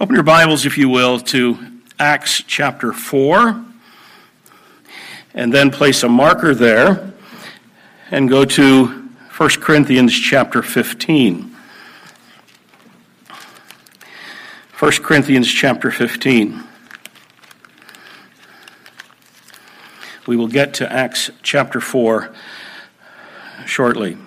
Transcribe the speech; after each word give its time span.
Open 0.00 0.16
your 0.16 0.24
Bibles, 0.24 0.66
if 0.66 0.76
you 0.76 0.88
will, 0.88 1.20
to 1.20 1.56
Acts 2.00 2.42
chapter 2.44 2.92
4, 2.92 3.64
and 5.34 5.54
then 5.54 5.70
place 5.70 6.02
a 6.02 6.08
marker 6.08 6.52
there 6.52 7.12
and 8.10 8.28
go 8.28 8.44
to 8.44 8.86
1 9.36 9.50
Corinthians 9.60 10.12
chapter 10.12 10.62
15. 10.62 11.54
1 14.80 14.92
Corinthians 14.94 15.48
chapter 15.48 15.92
15. 15.92 16.64
We 20.26 20.36
will 20.36 20.48
get 20.48 20.74
to 20.74 20.92
Acts 20.92 21.30
chapter 21.44 21.80
4 21.80 22.34
shortly. 23.64 24.18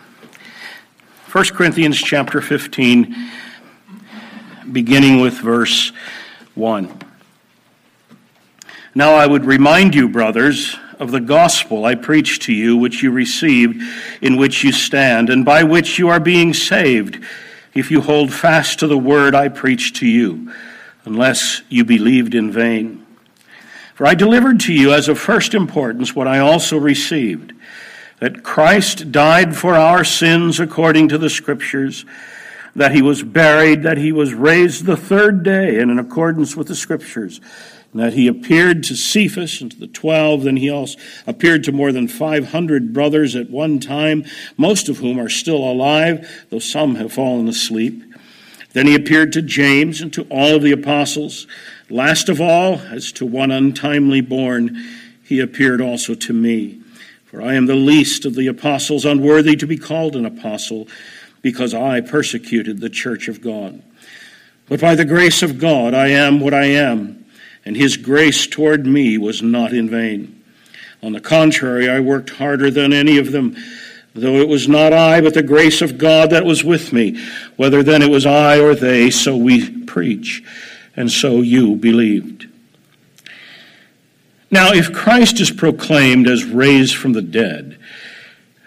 1 1.29 1.45
Corinthians 1.47 1.97
chapter 1.97 2.39
15 2.39 3.31
beginning 4.71 5.21
with 5.21 5.35
verse 5.35 5.91
1. 6.55 7.01
Now 8.95 9.13
I 9.13 9.27
would 9.27 9.45
remind 9.45 9.93
you, 9.93 10.09
brothers, 10.09 10.75
of 10.99 11.11
the 11.11 11.19
gospel 11.19 11.85
I 11.85 11.95
preached 11.95 12.43
to 12.43 12.53
you, 12.53 12.75
which 12.77 13.03
you 13.03 13.11
received, 13.11 13.81
in 14.21 14.37
which 14.37 14.63
you 14.63 14.71
stand, 14.71 15.29
and 15.29 15.45
by 15.45 15.63
which 15.63 15.99
you 15.99 16.09
are 16.09 16.19
being 16.19 16.53
saved, 16.53 17.23
if 17.73 17.91
you 17.91 18.01
hold 18.01 18.33
fast 18.33 18.79
to 18.79 18.87
the 18.87 18.97
word 18.97 19.35
I 19.35 19.49
preached 19.49 19.97
to 19.97 20.07
you, 20.07 20.51
unless 21.05 21.61
you 21.69 21.85
believed 21.85 22.33
in 22.33 22.51
vain. 22.51 23.05
For 23.93 24.07
I 24.07 24.15
delivered 24.15 24.59
to 24.61 24.73
you 24.73 24.93
as 24.93 25.07
of 25.07 25.19
first 25.19 25.53
importance 25.53 26.15
what 26.15 26.27
I 26.27 26.39
also 26.39 26.77
received 26.77 27.53
that 28.19 28.43
Christ 28.43 29.11
died 29.11 29.55
for 29.55 29.75
our 29.75 30.03
sins 30.03 30.59
according 30.59 31.09
to 31.09 31.17
the 31.19 31.29
Scriptures 31.29 32.03
that 32.77 32.91
he 32.91 33.01
was 33.01 33.23
buried, 33.23 33.81
that 33.81 33.97
he 33.97 34.11
was 34.11 34.35
raised 34.35 34.85
the 34.85 34.95
third 34.95 35.41
day, 35.41 35.79
and 35.79 35.89
in 35.89 35.97
accordance 35.97 36.55
with 36.55 36.67
the 36.67 36.75
scriptures, 36.75 37.41
that 37.95 38.13
he 38.13 38.27
appeared 38.27 38.83
to 38.83 38.95
Cephas 38.95 39.59
and 39.61 39.71
to 39.71 39.79
the 39.79 39.87
twelve, 39.87 40.43
then 40.43 40.57
he 40.57 40.69
also 40.69 40.99
appeared 41.25 41.63
to 41.63 41.71
more 41.71 41.91
than 41.91 42.07
500 42.07 42.93
brothers 42.93 43.35
at 43.35 43.49
one 43.49 43.79
time, 43.79 44.23
most 44.57 44.89
of 44.89 44.99
whom 44.99 45.19
are 45.19 45.27
still 45.27 45.57
alive, 45.57 46.45
though 46.51 46.59
some 46.59 46.95
have 46.95 47.11
fallen 47.11 47.47
asleep. 47.47 48.03
Then 48.73 48.85
he 48.85 48.93
appeared 48.93 49.33
to 49.33 49.41
James 49.41 49.99
and 49.99 50.13
to 50.13 50.27
all 50.29 50.55
of 50.55 50.61
the 50.61 50.71
apostles. 50.71 51.47
Last 51.89 52.29
of 52.29 52.39
all, 52.39 52.75
as 52.75 53.11
to 53.13 53.25
one 53.25 53.49
untimely 53.49 54.21
born, 54.21 54.77
he 55.23 55.39
appeared 55.39 55.81
also 55.81 56.13
to 56.13 56.33
me. 56.33 56.81
For 57.25 57.41
I 57.41 57.55
am 57.55 57.65
the 57.65 57.75
least 57.75 58.23
of 58.23 58.35
the 58.35 58.45
apostles, 58.45 59.03
unworthy 59.03 59.55
to 59.55 59.65
be 59.65 59.77
called 59.77 60.15
an 60.15 60.27
apostle 60.27 60.87
because 61.47 61.73
I 61.73 62.01
persecuted 62.01 62.81
the 62.81 62.89
church 62.89 63.29
of 63.29 63.39
God. 63.39 63.81
But 64.67 64.81
by 64.81 64.95
the 64.95 65.05
grace 65.05 65.41
of 65.41 65.59
God, 65.59 65.93
I 65.93 66.07
am 66.07 66.41
what 66.41 66.53
I 66.53 66.65
am, 66.65 67.23
and 67.63 67.73
his 67.73 67.95
grace 67.95 68.47
toward 68.47 68.85
me 68.85 69.17
was 69.17 69.41
not 69.41 69.71
in 69.71 69.89
vain. 69.89 70.43
On 71.01 71.13
the 71.13 71.21
contrary, 71.21 71.89
I 71.89 72.01
worked 72.01 72.31
harder 72.31 72.69
than 72.69 72.91
any 72.91 73.17
of 73.17 73.31
them, 73.31 73.55
though 74.13 74.41
it 74.41 74.49
was 74.49 74.67
not 74.67 74.91
I, 74.91 75.21
but 75.21 75.35
the 75.35 75.41
grace 75.41 75.81
of 75.81 75.97
God 75.97 76.31
that 76.31 76.43
was 76.43 76.65
with 76.65 76.91
me. 76.91 77.17
Whether 77.55 77.81
then 77.81 78.01
it 78.01 78.11
was 78.11 78.25
I 78.25 78.59
or 78.59 78.75
they, 78.75 79.09
so 79.09 79.37
we 79.37 79.85
preach, 79.85 80.43
and 80.97 81.09
so 81.09 81.39
you 81.39 81.77
believed. 81.77 82.45
Now, 84.51 84.73
if 84.73 84.91
Christ 84.91 85.39
is 85.39 85.49
proclaimed 85.49 86.27
as 86.27 86.43
raised 86.43 86.97
from 86.97 87.13
the 87.13 87.21
dead, 87.21 87.76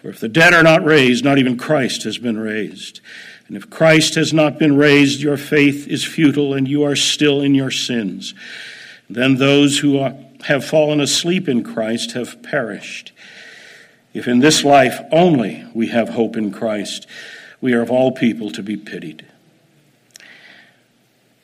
For 0.00 0.08
if 0.08 0.20
the 0.20 0.28
dead 0.28 0.54
are 0.54 0.62
not 0.62 0.84
raised, 0.84 1.24
not 1.24 1.38
even 1.38 1.56
Christ 1.56 2.04
has 2.04 2.18
been 2.18 2.38
raised. 2.38 3.00
And 3.48 3.56
if 3.56 3.68
Christ 3.68 4.14
has 4.14 4.32
not 4.32 4.58
been 4.58 4.76
raised, 4.76 5.20
your 5.20 5.36
faith 5.36 5.88
is 5.88 6.04
futile 6.04 6.54
and 6.54 6.68
you 6.68 6.84
are 6.84 6.94
still 6.94 7.40
in 7.40 7.54
your 7.54 7.70
sins. 7.70 8.34
Then 9.10 9.36
those 9.36 9.78
who 9.78 9.98
have 10.44 10.64
fallen 10.64 11.00
asleep 11.00 11.48
in 11.48 11.64
Christ 11.64 12.12
have 12.12 12.42
perished. 12.42 13.12
If 14.12 14.28
in 14.28 14.40
this 14.40 14.64
life 14.64 15.00
only 15.10 15.64
we 15.74 15.88
have 15.88 16.10
hope 16.10 16.36
in 16.36 16.52
Christ, 16.52 17.06
we 17.60 17.72
are 17.72 17.82
of 17.82 17.90
all 17.90 18.12
people 18.12 18.50
to 18.52 18.62
be 18.62 18.76
pitied. 18.76 19.26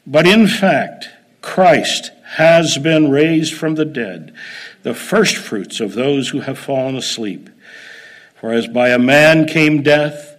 But 0.06 0.26
in 0.26 0.46
fact, 0.46 1.08
Christ 1.40 2.10
has 2.36 2.78
been 2.78 3.10
raised 3.10 3.54
from 3.54 3.74
the 3.74 3.84
dead, 3.84 4.34
the 4.82 4.94
firstfruits 4.94 5.80
of 5.80 5.94
those 5.94 6.28
who 6.28 6.40
have 6.40 6.58
fallen 6.58 6.96
asleep. 6.96 7.48
For 8.44 8.52
as 8.52 8.66
by 8.66 8.90
a 8.90 8.98
man 8.98 9.46
came 9.46 9.80
death, 9.82 10.36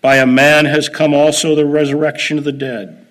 by 0.00 0.18
a 0.18 0.24
man 0.24 0.66
has 0.66 0.88
come 0.88 1.12
also 1.12 1.56
the 1.56 1.66
resurrection 1.66 2.38
of 2.38 2.44
the 2.44 2.52
dead. 2.52 3.04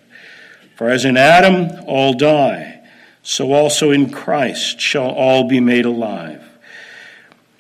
For 0.78 0.90
as 0.90 1.04
in 1.04 1.18
Adam 1.18 1.84
all 1.86 2.14
die, 2.14 2.88
so 3.22 3.52
also 3.52 3.92
in 3.92 4.12
Christ 4.12 4.80
shall 4.80 5.10
all 5.10 5.50
be 5.50 5.60
made 5.60 5.84
alive. 5.84 6.42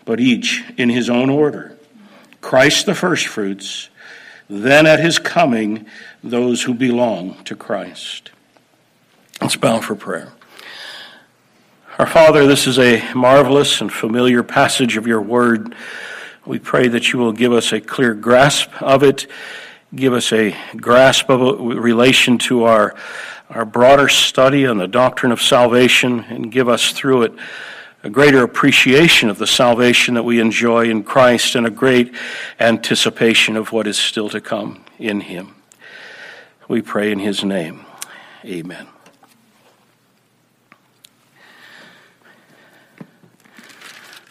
But 0.06 0.22
each 0.22 0.64
in 0.78 0.88
his 0.88 1.10
own 1.10 1.30
order. 1.30 1.78
Christ 2.40 2.86
the 2.86 2.96
firstfruits, 2.96 3.90
then 4.50 4.86
at 4.86 5.02
his 5.02 5.20
coming, 5.20 5.86
those 6.24 6.62
who 6.64 6.74
belong 6.74 7.44
to 7.44 7.58
Christ. 7.58 8.32
Let's 9.42 9.58
bow 9.58 9.82
for 9.82 9.96
prayer. 9.96 10.32
Our 11.98 12.08
Father, 12.08 12.48
this 12.48 12.68
is 12.68 12.80
a 12.80 13.04
marvelous 13.14 13.82
and 13.82 13.92
familiar 13.92 14.44
passage 14.44 14.96
of 14.96 15.06
your 15.08 15.22
word. 15.22 15.76
We 16.50 16.58
pray 16.58 16.88
that 16.88 17.14
you 17.14 17.20
will 17.20 17.32
give 17.32 17.54
us 17.54 17.72
a 17.74 17.80
clear 17.80 18.16
grasp 18.16 18.72
of 18.82 19.04
it, 19.04 19.28
give 19.94 20.14
us 20.14 20.34
a 20.34 20.58
grasp 20.76 21.30
of 21.30 21.42
it 21.42 21.62
relation 21.62 22.40
to 22.40 22.64
our, 22.64 22.96
our 23.52 23.66
broader 23.66 24.10
study 24.10 24.66
on 24.66 24.80
the 24.80 24.88
doctrine 24.88 25.32
of 25.32 25.44
salvation, 25.44 26.22
and 26.22 26.52
give 26.52 26.68
us 26.68 26.92
through 26.92 27.22
it 27.22 27.34
a 28.02 28.10
greater 28.10 28.42
appreciation 28.42 29.30
of 29.30 29.38
the 29.38 29.46
salvation 29.46 30.16
that 30.16 30.24
we 30.24 30.40
enjoy 30.40 30.90
in 30.90 31.04
Christ 31.04 31.54
and 31.54 31.68
a 31.68 31.70
great 31.70 32.16
anticipation 32.60 33.56
of 33.56 33.72
what 33.72 33.86
is 33.86 34.00
still 34.00 34.30
to 34.30 34.42
come 34.42 34.84
in 34.98 35.22
Him. 35.22 35.54
We 36.68 36.82
pray 36.82 37.12
in 37.12 37.20
His 37.20 37.44
name. 37.44 37.86
Amen. 38.44 38.88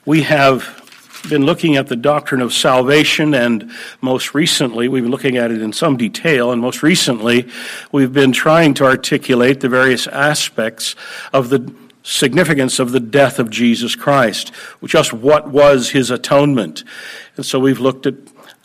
We 0.05 0.23
have 0.23 0.88
been 1.29 1.45
looking 1.45 1.77
at 1.77 1.89
the 1.89 1.97
doctrine 1.97 2.41
of 2.41 2.53
salvation, 2.53 3.34
and 3.34 3.71
most 4.01 4.34
recently, 4.34 4.89
we've 4.89 5.03
been 5.03 5.11
looking 5.11 5.37
at 5.37 5.51
it 5.51 5.61
in 5.61 5.73
some 5.73 5.97
detail, 5.97 6.53
and 6.53 6.61
most 6.61 6.83
recently, 6.83 7.49
we've 7.93 8.12
been 8.12 8.33
trying 8.33 8.75
to 8.75 8.84
articulate 8.84 9.61
the 9.61 9.69
various 9.69 10.07
aspects 10.07 10.95
of 11.33 11.49
the 11.49 11.73
significance 12.03 12.78
of 12.78 12.93
the 12.93 13.01
death 13.01 13.39
of 13.39 13.51
Jesus 13.51 13.95
Christ, 13.95 14.53
just 14.87 15.12
what 15.12 15.49
was 15.49 15.91
his 15.91 16.11
atonement. 16.11 16.84
And 17.37 17.45
so 17.45 17.59
we've 17.59 17.81
looked 17.81 18.07
at 18.07 18.15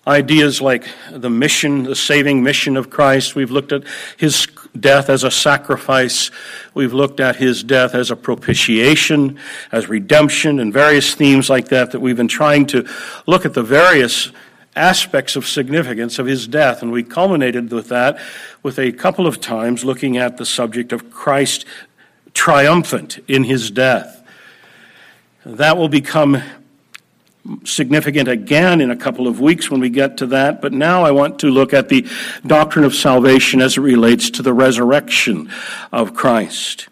ideas 0.08 0.62
like 0.62 0.88
the 1.12 1.30
mission, 1.30 1.84
the 1.84 1.96
saving 1.96 2.44
mission 2.44 2.78
of 2.78 2.90
Christ. 2.90 3.36
We've 3.36 3.52
looked 3.52 3.72
at 3.72 3.84
his 4.18 4.47
death 4.79 5.09
as 5.09 5.23
a 5.23 5.31
sacrifice. 5.31 6.31
We've 6.73 6.94
looked 6.94 7.19
at 7.19 7.35
his 7.35 7.63
death 7.63 7.94
as 7.95 8.12
a 8.12 8.15
propitiation, 8.15 9.39
as 9.71 9.88
redemption, 9.88 10.59
and 10.59 10.74
various 10.74 11.13
themes 11.13 11.50
like 11.50 11.69
that 11.69 11.92
that 11.92 12.00
we've 12.00 12.18
been 12.18 12.27
trying 12.27 12.65
to 12.68 12.88
look 13.27 13.45
at 13.45 13.53
the 13.53 13.63
various 13.63 14.31
aspects 14.75 15.36
of 15.36 15.48
significance 15.48 16.18
of 16.18 16.25
his 16.25 16.48
death. 16.48 16.81
And 16.81 16.92
we 16.92 17.03
culminated 17.03 17.71
with 17.71 17.89
that 17.89 18.19
with 18.63 18.80
a 18.80 18.92
couple 18.92 19.27
of 19.27 19.39
times 19.39 19.86
looking 19.86 20.18
at 20.18 20.38
the 20.38 20.45
subject 20.45 20.92
of 20.92 21.12
Christ 21.12 21.65
triumphant 22.33 23.19
in 23.27 23.44
his 23.44 23.69
death. 23.69 24.21
That 25.45 25.77
will 25.77 25.89
become 25.89 26.42
significant 27.66 28.30
again 28.30 28.80
in 28.80 28.90
a 28.90 28.95
couple 28.95 29.28
of 29.28 29.40
weeks 29.40 29.69
when 29.69 29.81
we 29.81 29.90
get 29.90 30.18
to 30.18 30.28
that. 30.28 30.62
But 30.62 30.74
now 30.74 31.04
I 31.04 31.12
want 31.12 31.40
to 31.40 31.48
look 31.48 31.74
at 31.74 31.90
the 31.90 32.07
doctrine 32.45 32.86
of 32.86 32.95
salvation 32.95 33.62
as 33.62 33.78
it 33.78 33.81
relates 33.81 34.30
to 34.31 34.42
the 34.42 34.54
resurrection 34.54 35.50
of 35.92 36.13
Christ. 36.13 36.88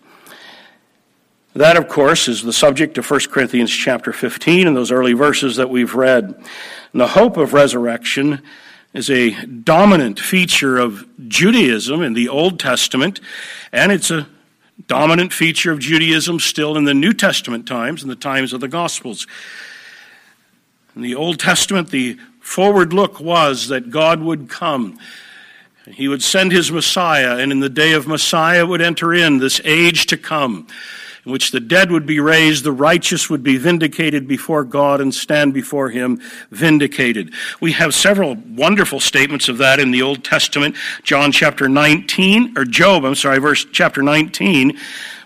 That, 1.53 1.75
of 1.75 1.89
course, 1.89 2.27
is 2.27 2.43
the 2.43 2.53
subject 2.53 2.97
of 2.97 3.09
1 3.09 3.19
Corinthians 3.29 3.71
chapter 3.71 4.13
15 4.13 4.67
and 4.67 4.75
those 4.75 4.91
early 4.91 5.13
verses 5.13 5.57
that 5.57 5.69
we've 5.69 5.95
read. 5.95 6.23
And 6.93 7.01
the 7.01 7.07
hope 7.07 7.35
of 7.35 7.53
resurrection 7.53 8.41
is 8.93 9.09
a 9.09 9.31
dominant 9.45 10.19
feature 10.19 10.77
of 10.77 11.05
Judaism 11.27 12.01
in 12.01 12.13
the 12.13 12.29
Old 12.29 12.59
Testament, 12.59 13.19
and 13.71 13.91
it's 13.91 14.11
a 14.11 14.27
dominant 14.87 15.31
feature 15.31 15.71
of 15.71 15.79
Judaism 15.79 16.39
still 16.39 16.77
in 16.77 16.85
the 16.85 16.93
New 16.93 17.13
Testament 17.13 17.67
times, 17.67 18.03
in 18.03 18.09
the 18.09 18.15
times 18.15 18.53
of 18.53 18.59
the 18.59 18.67
Gospels. 18.67 19.27
In 20.95 21.01
the 21.01 21.15
Old 21.15 21.39
Testament, 21.39 21.89
the 21.89 22.17
forward 22.39 22.93
look 22.93 23.19
was 23.19 23.67
that 23.69 23.89
God 23.91 24.21
would 24.21 24.49
come. 24.49 24.99
He 25.87 26.07
would 26.07 26.23
send 26.23 26.51
his 26.51 26.71
Messiah, 26.71 27.37
and 27.37 27.51
in 27.51 27.59
the 27.59 27.69
day 27.69 27.93
of 27.93 28.07
Messiah 28.07 28.65
would 28.65 28.81
enter 28.81 29.13
in 29.13 29.39
this 29.39 29.61
age 29.63 30.05
to 30.07 30.17
come 30.17 30.67
in 31.25 31.31
which 31.31 31.51
the 31.51 31.59
dead 31.59 31.91
would 31.91 32.05
be 32.05 32.19
raised, 32.19 32.63
the 32.63 32.71
righteous 32.71 33.29
would 33.29 33.43
be 33.43 33.57
vindicated 33.57 34.27
before 34.27 34.63
God 34.63 35.01
and 35.01 35.13
stand 35.13 35.53
before 35.53 35.89
Him 35.89 36.19
vindicated. 36.49 37.33
We 37.59 37.73
have 37.73 37.93
several 37.93 38.35
wonderful 38.35 38.99
statements 38.99 39.47
of 39.47 39.59
that 39.59 39.79
in 39.79 39.91
the 39.91 40.01
Old 40.01 40.23
Testament. 40.23 40.75
John 41.03 41.31
chapter 41.31 41.69
19, 41.69 42.57
or 42.57 42.65
Job, 42.65 43.05
I'm 43.05 43.15
sorry, 43.15 43.37
verse 43.37 43.65
chapter 43.71 44.01
19, 44.01 44.77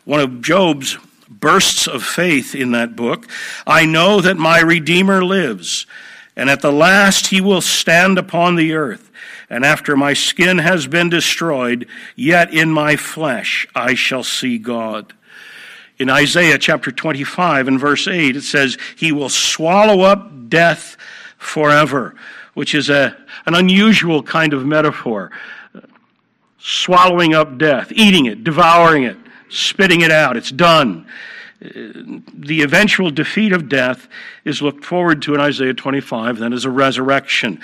one 0.03 0.19
of 0.19 0.41
Job's 0.41 0.97
bursts 1.29 1.87
of 1.87 2.03
faith 2.03 2.55
in 2.55 2.71
that 2.71 2.95
book. 2.95 3.27
I 3.65 3.85
know 3.85 4.21
that 4.21 4.37
my 4.37 4.59
Redeemer 4.59 5.23
lives, 5.23 5.85
and 6.35 6.49
at 6.49 6.61
the 6.61 6.71
last 6.71 7.27
he 7.27 7.41
will 7.41 7.61
stand 7.61 8.17
upon 8.17 8.55
the 8.55 8.73
earth. 8.73 9.11
And 9.49 9.63
after 9.63 9.95
my 9.95 10.13
skin 10.13 10.57
has 10.57 10.87
been 10.87 11.09
destroyed, 11.09 11.87
yet 12.15 12.53
in 12.53 12.71
my 12.71 12.95
flesh 12.95 13.67
I 13.75 13.93
shall 13.93 14.23
see 14.23 14.57
God. 14.57 15.13
In 15.97 16.09
Isaiah 16.09 16.57
chapter 16.57 16.91
25 16.91 17.67
and 17.67 17.79
verse 17.79 18.07
8, 18.07 18.35
it 18.35 18.41
says, 18.41 18.77
He 18.97 19.11
will 19.11 19.29
swallow 19.29 20.01
up 20.01 20.49
death 20.49 20.97
forever, 21.37 22.15
which 22.53 22.75
is 22.75 22.89
a, 22.89 23.15
an 23.45 23.55
unusual 23.55 24.21
kind 24.21 24.53
of 24.53 24.65
metaphor. 24.65 25.31
Swallowing 26.57 27.33
up 27.33 27.57
death, 27.57 27.91
eating 27.91 28.25
it, 28.25 28.43
devouring 28.43 29.03
it, 29.03 29.17
spitting 29.49 30.01
it 30.01 30.11
out. 30.11 30.37
It's 30.37 30.51
done 30.51 31.05
uh, 31.63 31.69
the 32.33 32.61
eventual 32.63 33.09
defeat 33.09 33.53
of 33.53 33.69
death 33.69 34.09
is 34.43 34.61
looked 34.61 34.83
forward 34.83 35.21
to 35.21 35.33
in 35.33 35.39
Isaiah 35.39 35.73
25, 35.73 36.37
then 36.37 36.51
as 36.51 36.65
a 36.65 36.69
resurrection. 36.69 37.61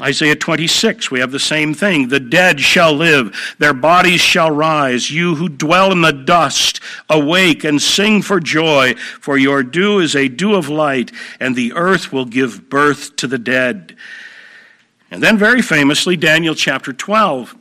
Isaiah 0.00 0.34
26, 0.34 1.10
we 1.10 1.20
have 1.20 1.30
the 1.30 1.38
same 1.38 1.72
thing. 1.72 2.08
The 2.08 2.18
dead 2.18 2.60
shall 2.60 2.92
live, 2.92 3.54
their 3.58 3.74
bodies 3.74 4.20
shall 4.20 4.50
rise. 4.50 5.10
You 5.10 5.36
who 5.36 5.48
dwell 5.48 5.92
in 5.92 6.02
the 6.02 6.12
dust, 6.12 6.80
awake 7.08 7.62
and 7.62 7.80
sing 7.80 8.22
for 8.22 8.40
joy, 8.40 8.94
for 9.20 9.38
your 9.38 9.62
dew 9.62 10.00
is 10.00 10.16
a 10.16 10.28
dew 10.28 10.54
of 10.54 10.68
light, 10.68 11.12
and 11.38 11.54
the 11.54 11.72
earth 11.74 12.12
will 12.12 12.26
give 12.26 12.68
birth 12.68 13.14
to 13.16 13.28
the 13.28 13.38
dead. 13.38 13.96
And 15.10 15.22
then, 15.22 15.38
very 15.38 15.62
famously, 15.62 16.16
Daniel 16.16 16.54
chapter 16.54 16.92
12. 16.92 17.54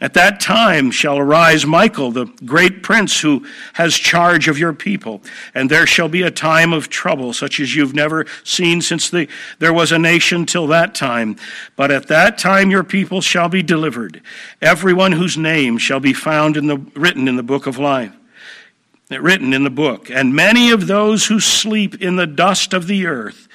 At 0.00 0.14
that 0.14 0.40
time 0.40 0.90
shall 0.90 1.18
arise 1.18 1.64
Michael, 1.64 2.10
the 2.10 2.26
great 2.44 2.82
prince 2.82 3.20
who 3.20 3.46
has 3.74 3.96
charge 3.96 4.46
of 4.46 4.58
your 4.58 4.74
people, 4.74 5.22
and 5.54 5.70
there 5.70 5.86
shall 5.86 6.08
be 6.08 6.22
a 6.22 6.30
time 6.30 6.72
of 6.74 6.90
trouble, 6.90 7.32
such 7.32 7.60
as 7.60 7.74
you've 7.74 7.94
never 7.94 8.26
seen 8.44 8.82
since 8.82 9.08
the, 9.08 9.26
there 9.58 9.72
was 9.72 9.92
a 9.92 9.98
nation 9.98 10.44
till 10.44 10.66
that 10.66 10.94
time. 10.94 11.36
But 11.76 11.90
at 11.90 12.08
that 12.08 12.36
time 12.36 12.70
your 12.70 12.84
people 12.84 13.22
shall 13.22 13.48
be 13.48 13.62
delivered, 13.62 14.20
everyone 14.60 15.12
whose 15.12 15.38
name 15.38 15.78
shall 15.78 16.00
be 16.00 16.12
found 16.12 16.56
in 16.56 16.66
the, 16.66 16.76
written 16.94 17.26
in 17.26 17.36
the 17.36 17.42
book 17.42 17.66
of 17.66 17.78
life. 17.78 18.12
Written 19.08 19.54
in 19.54 19.62
the 19.62 19.70
book, 19.70 20.10
and 20.10 20.34
many 20.34 20.72
of 20.72 20.88
those 20.88 21.26
who 21.26 21.38
sleep 21.38 22.02
in 22.02 22.16
the 22.16 22.26
dust 22.26 22.74
of 22.74 22.88
the 22.88 23.06
earth 23.06 23.46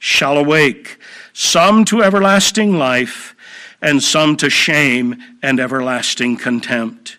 shall 0.00 0.36
awake, 0.36 0.98
some 1.32 1.84
to 1.84 2.02
everlasting 2.02 2.76
life 2.76 3.35
and 3.80 4.02
some 4.02 4.36
to 4.38 4.50
shame 4.50 5.16
and 5.42 5.60
everlasting 5.60 6.36
contempt. 6.36 7.18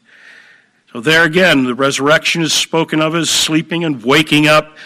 So, 0.91 1.01
there 1.01 1.23
again, 1.23 1.65
the 1.65 1.75
resurrection 1.75 2.41
is 2.41 2.53
spoken 2.53 3.01
of 3.01 3.15
as 3.15 3.29
sleeping 3.29 3.83
and 3.83 4.03
waking 4.03 4.47
up. 4.47 4.77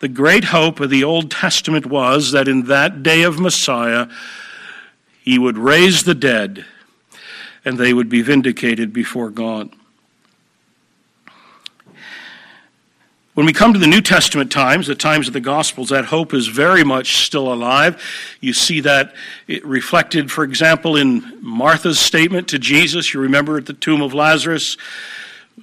The 0.00 0.08
great 0.08 0.44
hope 0.44 0.80
of 0.80 0.90
the 0.90 1.04
Old 1.04 1.30
Testament 1.30 1.86
was 1.86 2.32
that 2.32 2.48
in 2.48 2.64
that 2.64 3.02
day 3.02 3.22
of 3.22 3.38
Messiah, 3.38 4.08
he 5.22 5.38
would 5.38 5.56
raise 5.56 6.02
the 6.02 6.14
dead 6.14 6.64
and 7.64 7.78
they 7.78 7.94
would 7.94 8.08
be 8.08 8.22
vindicated 8.22 8.92
before 8.92 9.30
God. 9.30 9.70
When 13.34 13.46
we 13.46 13.54
come 13.54 13.72
to 13.72 13.78
the 13.78 13.86
New 13.86 14.02
Testament 14.02 14.52
times, 14.52 14.86
the 14.86 14.94
times 14.94 15.26
of 15.26 15.32
the 15.32 15.40
Gospels, 15.40 15.88
that 15.88 16.04
hope 16.04 16.34
is 16.34 16.48
very 16.48 16.84
much 16.84 17.24
still 17.24 17.50
alive. 17.50 18.02
You 18.40 18.52
see 18.52 18.80
that 18.80 19.14
reflected, 19.64 20.30
for 20.30 20.44
example, 20.44 20.96
in 20.96 21.38
Martha's 21.40 21.98
statement 21.98 22.48
to 22.48 22.58
Jesus. 22.58 23.14
You 23.14 23.20
remember 23.20 23.56
at 23.56 23.64
the 23.64 23.72
tomb 23.72 24.02
of 24.02 24.12
Lazarus, 24.12 24.76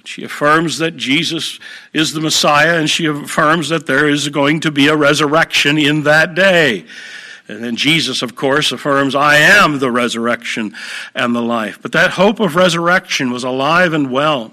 she 0.04 0.24
affirms 0.24 0.78
that 0.78 0.96
Jesus 0.96 1.60
is 1.92 2.12
the 2.12 2.20
Messiah, 2.20 2.76
and 2.76 2.90
she 2.90 3.06
affirms 3.06 3.68
that 3.68 3.86
there 3.86 4.08
is 4.08 4.28
going 4.30 4.58
to 4.60 4.72
be 4.72 4.88
a 4.88 4.96
resurrection 4.96 5.78
in 5.78 6.02
that 6.02 6.34
day. 6.34 6.84
And 7.46 7.62
then 7.62 7.76
Jesus, 7.76 8.20
of 8.22 8.34
course, 8.34 8.72
affirms, 8.72 9.14
I 9.14 9.36
am 9.36 9.78
the 9.78 9.92
resurrection 9.92 10.74
and 11.14 11.36
the 11.36 11.42
life. 11.42 11.78
But 11.80 11.92
that 11.92 12.12
hope 12.12 12.40
of 12.40 12.56
resurrection 12.56 13.30
was 13.30 13.44
alive 13.44 13.92
and 13.92 14.10
well 14.10 14.50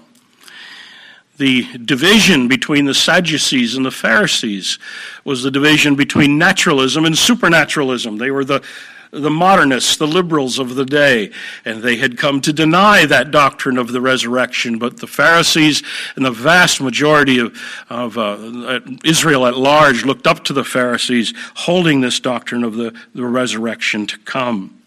the 1.38 1.62
division 1.78 2.48
between 2.48 2.84
the 2.84 2.94
Sadducees 2.94 3.76
and 3.76 3.86
the 3.86 3.90
Pharisees 3.90 4.78
was 5.24 5.42
the 5.42 5.50
division 5.50 5.94
between 5.94 6.36
naturalism 6.36 7.04
and 7.04 7.16
supernaturalism. 7.16 8.18
They 8.18 8.30
were 8.30 8.44
the, 8.44 8.62
the 9.10 9.30
modernists, 9.30 9.96
the 9.96 10.06
liberals 10.06 10.58
of 10.58 10.74
the 10.74 10.84
day, 10.84 11.30
and 11.64 11.82
they 11.82 11.96
had 11.96 12.18
come 12.18 12.40
to 12.42 12.52
deny 12.52 13.06
that 13.06 13.30
doctrine 13.30 13.78
of 13.78 13.92
the 13.92 14.00
resurrection. 14.00 14.78
But 14.78 14.98
the 14.98 15.06
Pharisees 15.06 15.82
and 16.16 16.24
the 16.24 16.30
vast 16.30 16.80
majority 16.80 17.38
of, 17.38 17.56
of 17.88 18.18
uh, 18.18 18.80
Israel 19.04 19.46
at 19.46 19.56
large 19.56 20.04
looked 20.04 20.26
up 20.26 20.44
to 20.44 20.52
the 20.52 20.64
Pharisees, 20.64 21.32
holding 21.54 22.00
this 22.00 22.20
doctrine 22.20 22.64
of 22.64 22.74
the, 22.74 22.94
the 23.14 23.24
resurrection 23.24 24.06
to 24.06 24.18
come. 24.18 24.77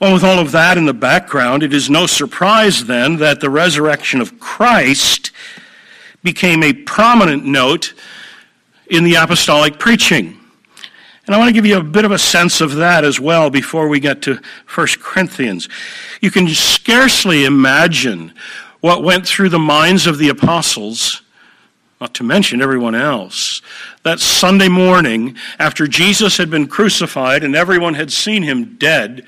Well, 0.00 0.14
with 0.14 0.24
all 0.24 0.38
of 0.38 0.52
that 0.52 0.78
in 0.78 0.86
the 0.86 0.94
background, 0.94 1.62
it 1.62 1.74
is 1.74 1.90
no 1.90 2.06
surprise 2.06 2.86
then 2.86 3.18
that 3.18 3.40
the 3.40 3.50
resurrection 3.50 4.22
of 4.22 4.40
Christ 4.40 5.30
became 6.22 6.62
a 6.62 6.72
prominent 6.72 7.44
note 7.44 7.92
in 8.86 9.04
the 9.04 9.16
apostolic 9.16 9.78
preaching. 9.78 10.38
And 11.26 11.34
I 11.34 11.38
want 11.38 11.50
to 11.50 11.52
give 11.52 11.66
you 11.66 11.76
a 11.76 11.82
bit 11.82 12.06
of 12.06 12.12
a 12.12 12.18
sense 12.18 12.62
of 12.62 12.76
that 12.76 13.04
as 13.04 13.20
well 13.20 13.50
before 13.50 13.88
we 13.88 14.00
get 14.00 14.22
to 14.22 14.40
1 14.74 14.86
Corinthians. 15.00 15.68
You 16.22 16.30
can 16.30 16.48
scarcely 16.48 17.44
imagine 17.44 18.32
what 18.80 19.04
went 19.04 19.26
through 19.26 19.50
the 19.50 19.58
minds 19.58 20.06
of 20.06 20.16
the 20.16 20.30
apostles, 20.30 21.20
not 22.00 22.14
to 22.14 22.24
mention 22.24 22.62
everyone 22.62 22.94
else, 22.94 23.60
that 24.02 24.18
Sunday 24.18 24.68
morning 24.70 25.36
after 25.58 25.86
Jesus 25.86 26.38
had 26.38 26.48
been 26.48 26.68
crucified 26.68 27.44
and 27.44 27.54
everyone 27.54 27.92
had 27.92 28.10
seen 28.10 28.42
him 28.42 28.76
dead 28.78 29.26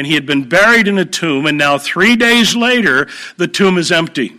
and 0.00 0.06
he 0.06 0.14
had 0.14 0.24
been 0.24 0.48
buried 0.48 0.88
in 0.88 0.96
a 0.96 1.04
tomb, 1.04 1.44
and 1.44 1.58
now 1.58 1.76
three 1.76 2.16
days 2.16 2.56
later, 2.56 3.06
the 3.36 3.46
tomb 3.46 3.76
is 3.76 3.92
empty. 3.92 4.34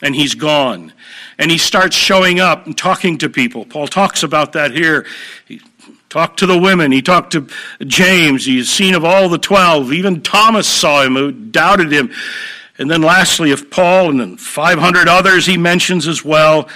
And 0.00 0.14
he's 0.14 0.36
gone. 0.36 0.92
And 1.40 1.50
he 1.50 1.58
starts 1.58 1.96
showing 1.96 2.38
up 2.38 2.64
and 2.64 2.78
talking 2.78 3.18
to 3.18 3.28
people. 3.28 3.64
Paul 3.64 3.88
talks 3.88 4.22
about 4.22 4.52
that 4.52 4.70
here. 4.70 5.06
He 5.48 5.60
talked 6.08 6.38
to 6.38 6.46
the 6.46 6.56
women. 6.56 6.92
He 6.92 7.02
talked 7.02 7.32
to 7.32 7.48
James. 7.84 8.46
He's 8.46 8.70
seen 8.70 8.94
of 8.94 9.04
all 9.04 9.28
the 9.28 9.38
twelve. 9.38 9.92
Even 9.92 10.22
Thomas 10.22 10.68
saw 10.68 11.02
him, 11.02 11.14
who 11.14 11.32
doubted 11.32 11.90
him. 11.90 12.12
And 12.78 12.88
then 12.88 13.02
lastly, 13.02 13.50
of 13.50 13.72
Paul 13.72 14.10
and 14.10 14.20
then 14.20 14.36
500 14.36 15.08
others 15.08 15.46
he 15.46 15.56
mentions 15.56 16.06
as 16.06 16.24
well. 16.24 16.68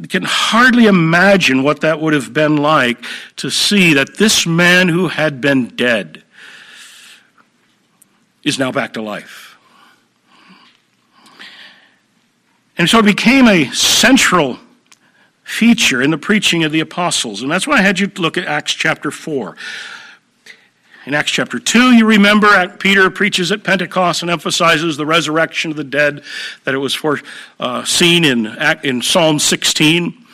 You 0.00 0.08
can 0.08 0.24
hardly 0.24 0.86
imagine 0.86 1.62
what 1.62 1.82
that 1.82 2.00
would 2.00 2.14
have 2.14 2.32
been 2.32 2.56
like 2.56 3.04
to 3.36 3.50
see 3.50 3.92
that 3.92 4.16
this 4.16 4.46
man 4.46 4.88
who 4.88 5.08
had 5.08 5.42
been 5.42 5.76
dead 5.76 6.22
is 8.46 8.60
now 8.60 8.70
back 8.70 8.94
to 8.94 9.02
life. 9.02 9.58
And 12.78 12.88
so 12.88 13.00
it 13.00 13.04
became 13.04 13.48
a 13.48 13.64
central 13.72 14.58
feature 15.42 16.00
in 16.00 16.12
the 16.12 16.18
preaching 16.18 16.62
of 16.62 16.70
the 16.70 16.80
apostles. 16.80 17.42
And 17.42 17.50
that's 17.50 17.66
why 17.66 17.78
I 17.78 17.82
had 17.82 17.98
you 17.98 18.10
look 18.18 18.38
at 18.38 18.44
Acts 18.44 18.72
chapter 18.72 19.10
4. 19.10 19.56
In 21.06 21.14
Acts 21.14 21.32
chapter 21.32 21.58
2, 21.58 21.96
you 21.96 22.06
remember 22.06 22.68
Peter 22.78 23.10
preaches 23.10 23.50
at 23.50 23.64
Pentecost 23.64 24.22
and 24.22 24.30
emphasizes 24.30 24.96
the 24.96 25.06
resurrection 25.06 25.72
of 25.72 25.76
the 25.76 25.84
dead, 25.84 26.22
that 26.64 26.74
it 26.74 26.78
was 26.78 26.94
for, 26.94 27.20
uh, 27.58 27.84
in, 28.00 28.46
in 28.84 29.02
Psalm 29.02 29.38
16, 29.40 30.26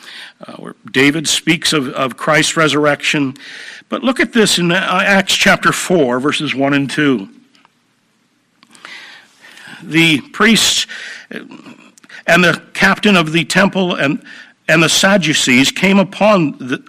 uh, 0.45 0.53
where 0.53 0.75
David 0.91 1.27
speaks 1.27 1.73
of, 1.73 1.89
of 1.89 2.17
Christ's 2.17 2.57
resurrection. 2.57 3.35
But 3.89 4.03
look 4.03 4.19
at 4.19 4.33
this 4.33 4.59
in 4.59 4.71
uh, 4.71 4.75
Acts 5.03 5.35
chapter 5.35 5.71
4, 5.71 6.19
verses 6.19 6.53
1 6.53 6.73
and 6.73 6.89
2 6.89 7.29
the 9.89 10.21
priests 10.31 10.87
uh, 11.33 11.39
and 12.25 12.43
the 12.43 12.61
captain 12.73 13.15
of 13.15 13.31
the 13.31 13.45
temple 13.45 13.95
and, 13.95 14.23
and 14.67 14.81
the 14.81 14.89
Sadducees 14.89 15.71
came 15.71 15.99
upon 15.99 16.57
the, 16.57 16.83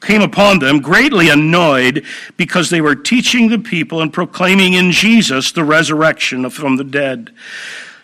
came 0.00 0.22
upon 0.22 0.58
them, 0.58 0.80
greatly 0.80 1.28
annoyed 1.28 2.04
because 2.36 2.70
they 2.70 2.80
were 2.80 2.94
teaching 2.94 3.48
the 3.48 3.58
people 3.58 4.00
and 4.00 4.12
proclaiming 4.12 4.74
in 4.74 4.90
Jesus 4.90 5.52
the 5.52 5.64
resurrection 5.64 6.48
from 6.50 6.76
the 6.76 6.84
dead. 6.84 7.32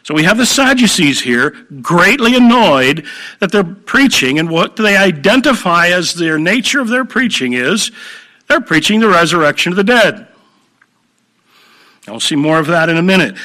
So 0.02 0.12
we 0.12 0.25
have 0.25 0.37
the 0.37 0.47
Sadducees 0.47 1.23
here, 1.23 1.50
greatly 1.81 2.37
annoyed 2.37 3.07
that 3.40 3.50
they're 3.52 3.64
preaching, 3.64 4.38
and 4.38 4.50
what 4.50 4.76
they 4.76 4.97
identify 4.97 5.88
as 5.88 6.14
their 6.14 6.38
nature 6.38 6.81
of 6.81 6.88
their 6.88 7.07
preaching 7.07 7.54
is 7.54 7.90
they're 8.49 8.61
preaching 8.61 9.00
the 9.00 9.09
resurrection 9.09 9.73
of 9.73 9.76
the 9.76 9.85
dead. 9.85 10.28
I'll 12.06 12.20
see 12.20 12.37
more 12.37 12.58
of 12.58 12.66
that 12.66 12.88
in 12.88 12.96
a 12.96 13.02
minute. 13.02 13.37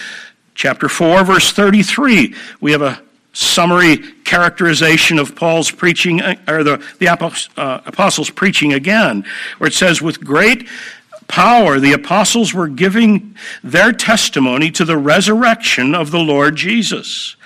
Chapter 0.56 0.90
4, 0.90 1.24
verse 1.24 1.52
33, 1.52 2.36
we 2.60 2.72
have 2.74 2.82
a 2.82 3.02
summary 3.32 3.98
characterization 4.26 5.18
of 5.20 5.36
Paul's 5.36 5.72
preaching, 5.72 6.22
uh, 6.22 6.36
or 6.48 6.64
the, 6.64 6.86
the 7.00 7.08
uh, 7.08 7.82
apostles' 7.86 8.30
preaching 8.30 8.74
again, 8.74 9.24
where 9.58 9.70
it 9.70 9.74
says, 9.74 10.02
With 10.02 10.24
great 10.24 10.68
power, 11.28 11.80
the 11.80 11.94
apostles 11.94 12.54
were 12.54 12.68
giving 12.68 13.36
their 13.64 13.94
testimony 13.94 14.72
to 14.72 14.84
the 14.84 14.98
resurrection 14.98 15.96
of 15.96 16.12
the 16.12 16.20
Lord 16.20 16.56
Jesus. 16.56 17.38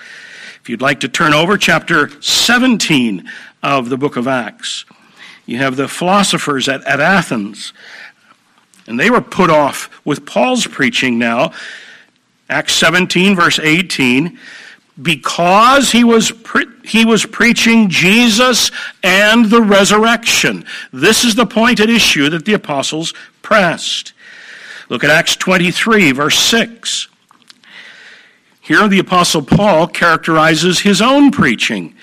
If 0.60 0.68
you'd 0.68 0.82
like 0.82 1.00
to 1.00 1.08
turn 1.08 1.34
over 1.34 1.58
chapter 1.58 2.10
17 2.22 3.30
of 3.62 3.90
the 3.90 3.98
book 3.98 4.16
of 4.16 4.26
Acts, 4.26 4.86
you 5.46 5.58
have 5.58 5.76
the 5.76 5.86
philosophers 5.86 6.68
at, 6.68 6.82
at 6.84 7.00
Athens, 7.00 7.74
and 8.86 8.98
they 8.98 9.10
were 9.10 9.20
put 9.20 9.50
off 9.50 9.88
with 10.04 10.26
Paul's 10.26 10.66
preaching 10.66 11.18
now. 11.18 11.52
Acts 12.48 12.74
17, 12.74 13.34
verse 13.34 13.58
18 13.58 14.38
because 15.00 15.90
he 15.90 16.04
was, 16.04 16.30
pre- 16.30 16.66
he 16.84 17.04
was 17.04 17.26
preaching 17.26 17.88
Jesus 17.88 18.70
and 19.02 19.50
the 19.50 19.60
resurrection. 19.60 20.64
This 20.92 21.24
is 21.24 21.34
the 21.34 21.46
point 21.46 21.80
at 21.80 21.90
issue 21.90 22.30
that 22.30 22.44
the 22.44 22.52
apostles 22.54 23.12
pressed. 23.42 24.12
Look 24.88 25.02
at 25.02 25.10
Acts 25.10 25.36
23, 25.36 26.12
verse 26.12 26.38
6. 26.38 27.08
Here, 28.60 28.86
the 28.88 28.98
apostle 28.98 29.42
Paul 29.42 29.88
characterizes 29.88 30.80
his 30.80 31.02
own 31.02 31.30
preaching. 31.30 31.94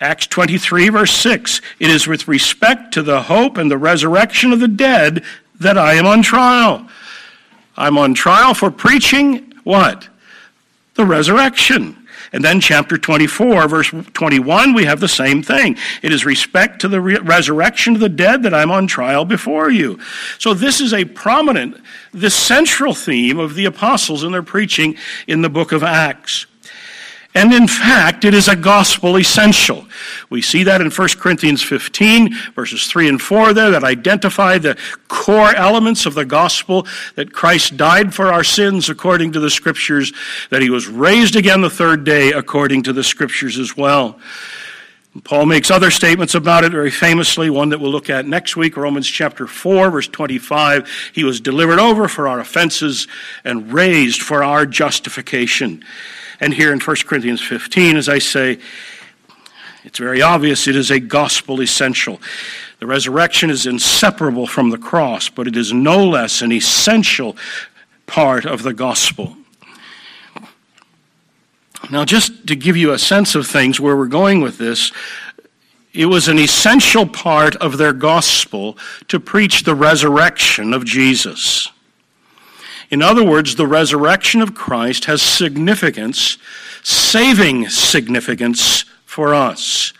Acts 0.00 0.26
23, 0.26 0.88
verse 0.88 1.12
6. 1.12 1.60
It 1.78 1.90
is 1.90 2.06
with 2.06 2.26
respect 2.26 2.92
to 2.94 3.02
the 3.02 3.22
hope 3.22 3.56
and 3.56 3.70
the 3.70 3.78
resurrection 3.78 4.52
of 4.52 4.60
the 4.60 4.68
dead 4.68 5.22
that 5.62 5.78
I 5.78 5.94
am 5.94 6.06
on 6.06 6.22
trial. 6.22 6.88
I'm 7.76 7.98
on 7.98 8.14
trial 8.14 8.54
for 8.54 8.70
preaching 8.70 9.52
what? 9.64 10.08
the 10.94 11.04
resurrection. 11.04 11.96
And 12.34 12.42
then, 12.42 12.60
chapter 12.60 12.96
24, 12.96 13.68
verse 13.68 13.90
21, 13.90 14.72
we 14.72 14.84
have 14.84 15.00
the 15.00 15.08
same 15.08 15.42
thing. 15.42 15.76
It 16.02 16.12
is 16.12 16.24
respect 16.24 16.80
to 16.80 16.88
the 16.88 17.00
re- 17.00 17.18
resurrection 17.18 17.94
of 17.94 18.00
the 18.00 18.08
dead 18.08 18.42
that 18.44 18.54
I'm 18.54 18.70
on 18.70 18.86
trial 18.86 19.26
before 19.26 19.70
you. 19.70 19.98
So, 20.38 20.54
this 20.54 20.80
is 20.80 20.94
a 20.94 21.04
prominent, 21.04 21.76
the 22.12 22.30
central 22.30 22.94
theme 22.94 23.38
of 23.38 23.54
the 23.54 23.66
apostles 23.66 24.24
in 24.24 24.32
their 24.32 24.42
preaching 24.42 24.96
in 25.26 25.42
the 25.42 25.50
book 25.50 25.72
of 25.72 25.82
Acts. 25.82 26.46
And 27.34 27.54
in 27.54 27.66
fact, 27.66 28.26
it 28.26 28.34
is 28.34 28.48
a 28.48 28.56
gospel 28.56 29.16
essential. 29.16 29.86
We 30.28 30.42
see 30.42 30.64
that 30.64 30.82
in 30.82 30.90
1 30.90 31.08
Corinthians 31.18 31.62
15, 31.62 32.34
verses 32.54 32.86
3 32.86 33.08
and 33.08 33.22
4 33.22 33.54
there, 33.54 33.70
that 33.70 33.84
identify 33.84 34.58
the 34.58 34.76
core 35.08 35.54
elements 35.54 36.04
of 36.04 36.12
the 36.12 36.26
gospel 36.26 36.86
that 37.14 37.32
Christ 37.32 37.78
died 37.78 38.12
for 38.12 38.30
our 38.30 38.44
sins 38.44 38.90
according 38.90 39.32
to 39.32 39.40
the 39.40 39.48
scriptures, 39.48 40.12
that 40.50 40.60
he 40.60 40.68
was 40.68 40.88
raised 40.88 41.34
again 41.34 41.62
the 41.62 41.70
third 41.70 42.04
day 42.04 42.32
according 42.32 42.82
to 42.82 42.92
the 42.92 43.04
scriptures 43.04 43.58
as 43.58 43.76
well. 43.76 44.20
Paul 45.24 45.46
makes 45.46 45.70
other 45.70 45.90
statements 45.90 46.34
about 46.34 46.64
it 46.64 46.72
very 46.72 46.90
famously, 46.90 47.50
one 47.50 47.68
that 47.70 47.80
we'll 47.80 47.90
look 47.90 48.08
at 48.08 48.26
next 48.26 48.56
week, 48.56 48.78
Romans 48.78 49.06
chapter 49.06 49.46
4, 49.46 49.90
verse 49.90 50.08
25. 50.08 50.88
He 51.14 51.24
was 51.24 51.40
delivered 51.40 51.78
over 51.78 52.08
for 52.08 52.28
our 52.28 52.40
offenses 52.40 53.06
and 53.44 53.72
raised 53.72 54.22
for 54.22 54.42
our 54.42 54.64
justification. 54.64 55.84
And 56.42 56.52
here 56.52 56.72
in 56.72 56.80
1 56.80 56.96
Corinthians 57.06 57.40
15, 57.40 57.96
as 57.96 58.08
I 58.08 58.18
say, 58.18 58.58
it's 59.84 60.00
very 60.00 60.22
obvious 60.22 60.66
it 60.66 60.74
is 60.74 60.90
a 60.90 60.98
gospel 60.98 61.62
essential. 61.62 62.20
The 62.80 62.86
resurrection 62.88 63.48
is 63.48 63.64
inseparable 63.64 64.48
from 64.48 64.70
the 64.70 64.76
cross, 64.76 65.28
but 65.28 65.46
it 65.46 65.56
is 65.56 65.72
no 65.72 66.04
less 66.04 66.42
an 66.42 66.50
essential 66.50 67.36
part 68.06 68.44
of 68.44 68.64
the 68.64 68.74
gospel. 68.74 69.36
Now, 71.92 72.04
just 72.04 72.48
to 72.48 72.56
give 72.56 72.76
you 72.76 72.90
a 72.90 72.98
sense 72.98 73.36
of 73.36 73.46
things, 73.46 73.78
where 73.78 73.96
we're 73.96 74.06
going 74.06 74.40
with 74.40 74.58
this, 74.58 74.90
it 75.92 76.06
was 76.06 76.26
an 76.26 76.40
essential 76.40 77.06
part 77.06 77.54
of 77.56 77.78
their 77.78 77.92
gospel 77.92 78.76
to 79.06 79.20
preach 79.20 79.62
the 79.62 79.76
resurrection 79.76 80.74
of 80.74 80.84
Jesus. 80.84 81.70
In 82.92 83.00
other 83.00 83.24
words, 83.24 83.56
the 83.56 83.66
resurrection 83.66 84.42
of 84.42 84.54
Christ 84.54 85.06
has 85.06 85.22
significance, 85.22 86.36
saving 86.82 87.70
significance 87.70 88.84
for 89.06 89.34
us. 89.34 89.94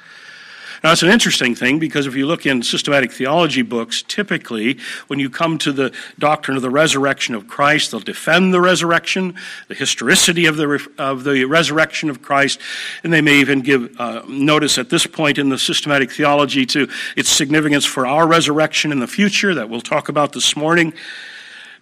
Now, 0.85 0.93
it's 0.93 1.03
an 1.03 1.09
interesting 1.09 1.55
thing 1.55 1.79
because 1.79 2.07
if 2.07 2.15
you 2.15 2.27
look 2.27 2.45
in 2.45 2.63
systematic 2.63 3.11
theology 3.11 3.63
books, 3.63 4.03
typically 4.03 4.79
when 5.07 5.19
you 5.19 5.31
come 5.31 5.57
to 5.59 5.73
the 5.73 5.95
doctrine 6.19 6.57
of 6.57 6.63
the 6.63 6.69
resurrection 6.69 7.35
of 7.35 7.49
Christ, 7.49 7.93
they'll 7.93 8.01
defend 8.01 8.53
the 8.53 8.61
resurrection, 8.61 9.37
the 9.69 9.75
historicity 9.75 10.45
of 10.45 10.59
the, 10.59 10.87
of 10.99 11.25
the 11.25 11.45
resurrection 11.47 12.11
of 12.11 12.21
Christ, 12.21 12.61
and 13.05 13.11
they 13.11 13.23
may 13.23 13.37
even 13.37 13.63
give 13.63 13.99
uh, 13.99 14.23
notice 14.29 14.77
at 14.77 14.91
this 14.91 15.07
point 15.07 15.39
in 15.39 15.49
the 15.49 15.59
systematic 15.59 16.11
theology 16.11 16.67
to 16.67 16.91
its 17.17 17.31
significance 17.31 17.87
for 17.87 18.07
our 18.07 18.27
resurrection 18.27 18.93
in 18.93 18.99
the 18.99 19.07
future 19.07 19.55
that 19.55 19.71
we'll 19.71 19.81
talk 19.81 20.11
about 20.11 20.33
this 20.33 20.55
morning. 20.57 20.93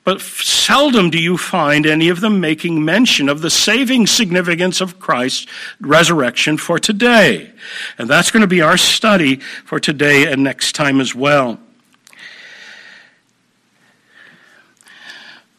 But 0.04 0.20
seldom 0.20 1.10
do 1.10 1.18
you 1.20 1.36
find 1.36 1.86
any 1.86 2.08
of 2.08 2.20
them 2.20 2.40
making 2.40 2.84
mention 2.84 3.28
of 3.28 3.42
the 3.42 3.50
saving 3.50 4.06
significance 4.06 4.80
of 4.80 4.98
Christ's 4.98 5.46
resurrection 5.80 6.56
for 6.56 6.78
today. 6.78 7.52
And 7.98 8.08
that's 8.08 8.30
going 8.30 8.40
to 8.40 8.46
be 8.46 8.62
our 8.62 8.78
study 8.78 9.36
for 9.66 9.78
today 9.78 10.30
and 10.30 10.42
next 10.42 10.72
time 10.72 11.00
as 11.00 11.14
well. 11.14 11.60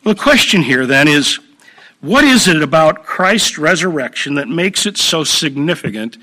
The 0.03 0.15
question 0.15 0.63
here 0.63 0.87
then 0.87 1.07
is 1.07 1.39
what 1.99 2.23
is 2.23 2.47
it 2.47 2.63
about 2.63 3.05
Christ's 3.05 3.59
resurrection 3.59 4.33
that 4.33 4.47
makes 4.47 4.87
it 4.87 4.97
so 4.97 5.23
significant 5.23 6.17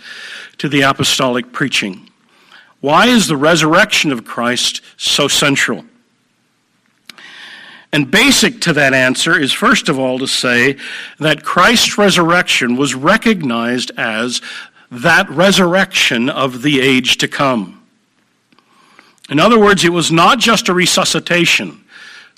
to 0.59 0.69
the 0.69 0.81
apostolic 0.81 1.53
preaching? 1.53 2.11
Why 2.81 3.07
is 3.07 3.29
the 3.29 3.37
resurrection 3.37 4.11
of 4.11 4.25
Christ 4.25 4.81
so 4.97 5.29
central? 5.29 5.85
And 7.93 8.11
basic 8.11 8.61
to 8.63 8.73
that 8.75 8.93
answer 8.93 9.39
is, 9.39 9.53
first 9.53 9.89
of 9.89 9.99
all, 9.99 10.19
to 10.19 10.27
say 10.27 10.77
that 11.19 11.43
Christ's 11.43 11.97
resurrection 11.97 12.77
was 12.77 12.95
recognized 12.95 13.91
as 13.97 14.43
that 14.91 15.29
resurrection 15.31 16.29
of 16.29 16.63
the 16.63 16.81
age 16.81 17.17
to 17.19 17.29
come. 17.29 17.83
In 19.31 19.39
other 19.39 19.59
words, 19.59 19.85
it 19.85 19.93
was 19.93 20.11
not 20.11 20.39
just 20.39 20.69
a 20.69 20.75
resuscitation 20.75 21.85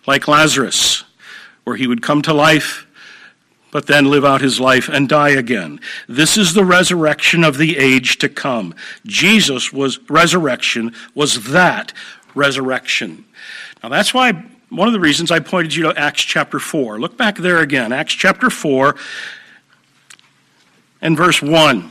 like 0.07 0.28
Lazarus, 0.28 1.04
where 1.64 1.76
he 1.76 1.87
would 1.87 2.02
come 2.02 2.23
to 2.23 2.35
life 2.35 2.87
but 3.71 3.87
then 3.87 4.07
live 4.07 4.25
out 4.25 4.40
his 4.40 4.61
life 4.61 4.88
and 4.88 5.09
die 5.09 5.30
again. 5.30 5.80
This 6.09 6.37
is 6.37 6.54
the 6.54 6.64
resurrection 6.64 7.45
of 7.45 7.57
the 7.57 7.78
age 7.78 8.19
to 8.19 8.28
come. 8.28 8.75
Jesus 9.07 9.73
was 9.73 9.99
resurrection 10.11 10.95
was 11.14 11.50
that 11.50 11.92
resurrection. 12.35 13.25
Now 13.83 13.88
that's 13.88 14.12
why 14.12 14.45
one 14.70 14.86
of 14.86 14.94
the 14.94 15.00
reasons 15.00 15.32
I 15.32 15.40
pointed 15.40 15.74
you 15.74 15.82
to 15.84 15.98
Acts 15.98 16.22
chapter 16.22 16.60
4. 16.60 17.00
Look 17.00 17.16
back 17.16 17.36
there 17.36 17.58
again, 17.58 17.92
Acts 17.92 18.14
chapter 18.14 18.50
4 18.50 18.94
and 21.02 21.16
verse 21.16 21.42
1. 21.42 21.90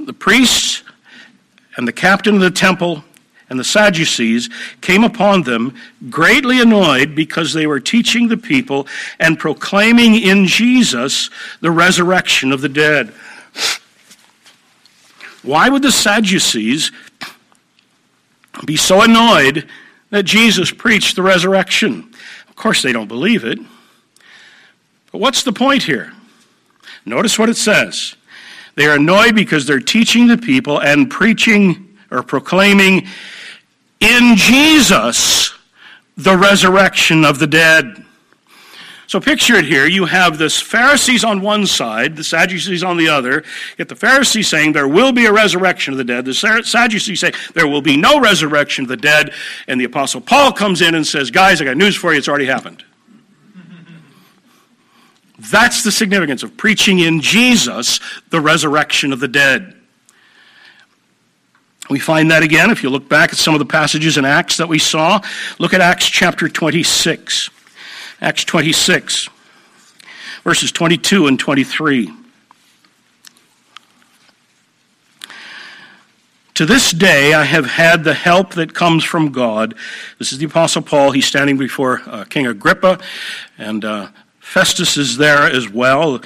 The 0.00 0.12
priests 0.12 0.82
and 1.76 1.86
the 1.86 1.92
captain 1.92 2.34
of 2.34 2.40
the 2.40 2.50
temple 2.50 3.04
and 3.48 3.58
the 3.58 3.64
Sadducees 3.64 4.50
came 4.80 5.04
upon 5.04 5.42
them, 5.42 5.74
greatly 6.10 6.60
annoyed 6.60 7.14
because 7.14 7.52
they 7.52 7.66
were 7.66 7.80
teaching 7.80 8.28
the 8.28 8.36
people 8.36 8.86
and 9.20 9.38
proclaiming 9.38 10.16
in 10.16 10.46
Jesus 10.46 11.30
the 11.60 11.70
resurrection 11.70 12.52
of 12.52 12.60
the 12.60 12.68
dead. 12.68 13.14
Why 15.42 15.68
would 15.68 15.82
the 15.82 15.92
Sadducees 15.92 16.92
be 18.64 18.76
so 18.76 19.02
annoyed 19.02 19.68
that 20.10 20.24
Jesus 20.24 20.70
preached 20.70 21.16
the 21.16 21.22
resurrection. 21.22 22.12
Of 22.48 22.56
course, 22.56 22.82
they 22.82 22.92
don't 22.92 23.08
believe 23.08 23.44
it. 23.44 23.58
But 25.12 25.20
what's 25.20 25.42
the 25.42 25.52
point 25.52 25.82
here? 25.82 26.12
Notice 27.04 27.38
what 27.38 27.48
it 27.48 27.56
says. 27.56 28.16
They 28.74 28.86
are 28.86 28.96
annoyed 28.96 29.34
because 29.34 29.66
they're 29.66 29.80
teaching 29.80 30.26
the 30.26 30.38
people 30.38 30.80
and 30.80 31.10
preaching 31.10 31.96
or 32.10 32.22
proclaiming 32.22 33.06
in 34.00 34.36
Jesus 34.36 35.54
the 36.16 36.36
resurrection 36.36 37.24
of 37.24 37.38
the 37.38 37.46
dead. 37.46 38.04
So 39.08 39.18
picture 39.20 39.54
it 39.54 39.64
here. 39.64 39.86
You 39.86 40.04
have 40.04 40.36
the 40.36 40.50
Pharisees 40.50 41.24
on 41.24 41.40
one 41.40 41.66
side, 41.66 42.14
the 42.14 42.22
Sadducees 42.22 42.84
on 42.84 42.98
the 42.98 43.08
other. 43.08 43.42
Yet 43.78 43.88
the 43.88 43.96
Pharisees 43.96 44.48
saying 44.48 44.72
there 44.72 44.86
will 44.86 45.12
be 45.12 45.24
a 45.24 45.32
resurrection 45.32 45.94
of 45.94 45.98
the 45.98 46.04
dead. 46.04 46.26
The 46.26 46.34
Sadducees 46.34 47.18
say 47.18 47.32
there 47.54 47.66
will 47.66 47.80
be 47.80 47.96
no 47.96 48.20
resurrection 48.20 48.84
of 48.84 48.90
the 48.90 48.98
dead. 48.98 49.32
And 49.66 49.80
the 49.80 49.86
Apostle 49.86 50.20
Paul 50.20 50.52
comes 50.52 50.82
in 50.82 50.94
and 50.94 51.06
says, 51.06 51.30
Guys, 51.30 51.62
I 51.62 51.64
got 51.64 51.78
news 51.78 51.96
for 51.96 52.12
you. 52.12 52.18
It's 52.18 52.28
already 52.28 52.44
happened. 52.44 52.84
That's 55.38 55.82
the 55.82 55.90
significance 55.90 56.42
of 56.42 56.58
preaching 56.58 56.98
in 56.98 57.22
Jesus 57.22 58.00
the 58.28 58.42
resurrection 58.42 59.14
of 59.14 59.20
the 59.20 59.28
dead. 59.28 59.74
We 61.88 61.98
find 61.98 62.30
that 62.30 62.42
again 62.42 62.70
if 62.70 62.82
you 62.82 62.90
look 62.90 63.08
back 63.08 63.32
at 63.32 63.38
some 63.38 63.54
of 63.54 63.58
the 63.58 63.64
passages 63.64 64.18
in 64.18 64.26
Acts 64.26 64.58
that 64.58 64.68
we 64.68 64.78
saw. 64.78 65.22
Look 65.58 65.72
at 65.72 65.80
Acts 65.80 66.06
chapter 66.06 66.46
26. 66.46 67.48
Acts 68.20 68.44
26, 68.44 69.28
verses 70.42 70.72
22 70.72 71.28
and 71.28 71.38
23. 71.38 72.10
To 76.54 76.66
this 76.66 76.90
day, 76.90 77.32
I 77.32 77.44
have 77.44 77.66
had 77.66 78.02
the 78.02 78.14
help 78.14 78.54
that 78.54 78.74
comes 78.74 79.04
from 79.04 79.30
God. 79.30 79.76
This 80.18 80.32
is 80.32 80.38
the 80.38 80.46
Apostle 80.46 80.82
Paul. 80.82 81.12
He's 81.12 81.26
standing 81.26 81.56
before 81.56 82.02
uh, 82.06 82.24
King 82.24 82.48
Agrippa, 82.48 82.98
and 83.56 83.84
uh, 83.84 84.08
Festus 84.40 84.96
is 84.96 85.16
there 85.16 85.44
as 85.44 85.68
well, 85.68 86.20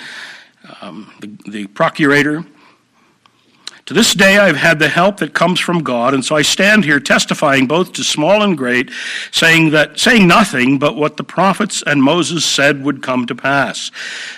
um, 0.81 1.13
the, 1.21 1.51
the 1.51 1.67
procurator. 1.67 2.43
To 3.93 3.99
this 3.99 4.15
day, 4.15 4.39
I've 4.39 4.57
had 4.57 4.79
the 4.79 4.89
help 4.89 5.19
that 5.19 5.35
comes 5.35 5.61
from 5.61 5.83
God, 5.83 6.15
and 6.15 6.25
so 6.25 6.35
I 6.35 6.41
stand 6.41 6.83
here 6.83 6.99
testifying 6.99 7.67
both 7.67 7.93
to 7.93 8.03
small 8.03 8.43
and 8.43 8.57
great, 8.57 8.91
saying 9.33 9.73
that, 9.73 10.01
saying 10.01 10.27
nothing 10.27 10.79
but 10.79 10.97
what 10.97 11.19
the 11.19 11.25
prophets 11.25 11.83
and 11.87 12.03
Moses 12.03 12.43
said 12.43 12.83
would 12.85 13.03
come 13.03 13.27
to 13.27 13.35
pass. 13.35 13.91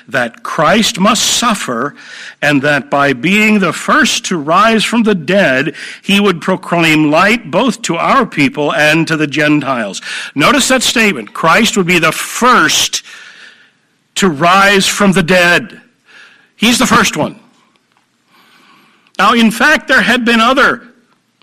That 0.09 0.43
Christ 0.43 0.99
must 0.99 1.39
suffer, 1.39 1.95
and 2.43 2.63
that 2.63 2.91
by 2.91 3.13
being 3.13 3.61
the 3.61 3.73
first 3.73 4.25
to 4.25 4.39
rise 4.39 4.83
from 4.83 5.05
the 5.05 5.15
dead, 5.15 5.77
he 6.03 6.19
would 6.19 6.41
proclaim 6.41 7.13
light 7.13 7.53
both 7.53 7.81
to 7.83 7.95
our 7.95 8.27
people 8.27 8.73
and 8.75 9.07
to 9.07 9.17
the 9.17 9.29
Gentiles. 9.29 10.03
Notice 10.35 10.67
that 10.67 10.83
statement. 10.83 11.33
Christ 11.33 11.77
would 11.77 11.87
be 11.87 12.01
the 12.01 12.11
first 12.11 13.05
to 14.17 14.29
rise 14.29 14.89
from 14.89 15.13
the 15.13 15.23
dead. 15.23 15.81
He's 16.57 16.81
the 16.81 16.87
first 16.87 17.17
one. 17.17 17.39
Now, 19.19 19.35
in 19.35 19.51
fact, 19.51 19.89
there 19.89 20.03
had 20.03 20.25
been 20.25 20.41
other, 20.41 20.89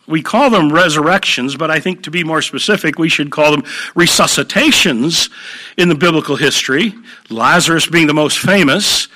we 0.08 0.22
call 0.22 0.50
them 0.50 0.74
resurrections, 0.74 1.56
but 1.56 1.72
I 1.72 1.80
think 1.80 2.04
to 2.04 2.12
be 2.12 2.24
more 2.24 2.42
specific, 2.42 3.00
we 3.00 3.10
should 3.10 3.32
call 3.32 3.52
them 3.52 3.64
resuscitations 3.96 5.30
in 5.78 5.88
the 5.88 5.96
biblical 5.96 6.36
history, 6.36 6.94
Lazarus 7.30 7.88
being 7.88 8.08
the 8.08 8.14
most 8.14 8.40
famous. 8.40 9.08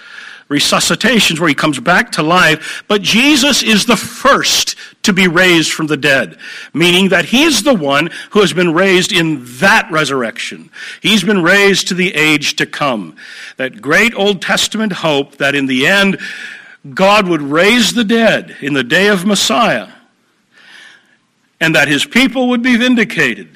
Resuscitations 0.47 1.39
where 1.39 1.49
he 1.49 1.55
comes 1.55 1.79
back 1.79 2.11
to 2.11 2.21
life, 2.21 2.83
but 2.87 3.01
Jesus 3.01 3.63
is 3.63 3.87
the 3.87 3.97
first 3.97 4.75
to 5.01 5.11
be 5.11 5.27
raised 5.27 5.73
from 5.73 5.87
the 5.87 5.97
dead, 5.97 6.37
meaning 6.71 7.09
that 7.09 7.25
he's 7.25 7.63
the 7.63 7.73
one 7.73 8.11
who 8.29 8.41
has 8.41 8.53
been 8.53 8.71
raised 8.71 9.11
in 9.11 9.43
that 9.57 9.89
resurrection. 9.89 10.69
He's 11.01 11.23
been 11.23 11.41
raised 11.41 11.87
to 11.87 11.95
the 11.95 12.13
age 12.13 12.57
to 12.57 12.67
come. 12.67 13.15
That 13.57 13.81
great 13.81 14.13
Old 14.13 14.39
Testament 14.39 14.91
hope 14.91 15.37
that 15.37 15.55
in 15.55 15.65
the 15.65 15.87
end, 15.87 16.19
God 16.93 17.27
would 17.27 17.41
raise 17.41 17.93
the 17.93 18.03
dead 18.03 18.57
in 18.61 18.73
the 18.73 18.83
day 18.83 19.07
of 19.07 19.25
Messiah 19.25 19.89
and 21.59 21.73
that 21.73 21.87
his 21.87 22.05
people 22.05 22.49
would 22.49 22.61
be 22.61 22.75
vindicated. 22.75 23.49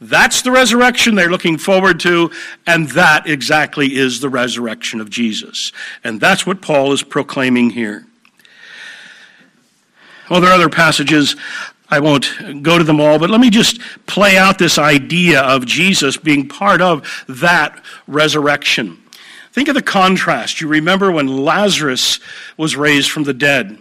That's 0.00 0.42
the 0.42 0.50
resurrection 0.50 1.14
they're 1.14 1.30
looking 1.30 1.58
forward 1.58 2.00
to, 2.00 2.30
and 2.66 2.88
that 2.90 3.28
exactly 3.28 3.94
is 3.94 4.20
the 4.20 4.28
resurrection 4.28 5.00
of 5.00 5.10
Jesus. 5.10 5.70
And 6.02 6.20
that's 6.20 6.46
what 6.46 6.60
Paul 6.60 6.92
is 6.92 7.02
proclaiming 7.02 7.70
here. 7.70 8.06
Well, 10.30 10.40
there 10.40 10.50
are 10.50 10.54
other 10.54 10.68
passages. 10.68 11.36
I 11.88 12.00
won't 12.00 12.62
go 12.62 12.78
to 12.78 12.84
them 12.84 13.00
all, 13.00 13.18
but 13.18 13.28
let 13.28 13.40
me 13.40 13.50
just 13.50 13.80
play 14.06 14.36
out 14.36 14.58
this 14.58 14.78
idea 14.78 15.42
of 15.42 15.66
Jesus 15.66 16.16
being 16.16 16.48
part 16.48 16.80
of 16.80 17.24
that 17.28 17.84
resurrection. 18.06 19.01
Think 19.52 19.68
of 19.68 19.74
the 19.74 19.82
contrast. 19.82 20.60
You 20.60 20.68
remember 20.68 21.12
when 21.12 21.26
Lazarus 21.26 22.20
was 22.56 22.74
raised 22.74 23.10
from 23.10 23.24
the 23.24 23.34
dead. 23.34 23.78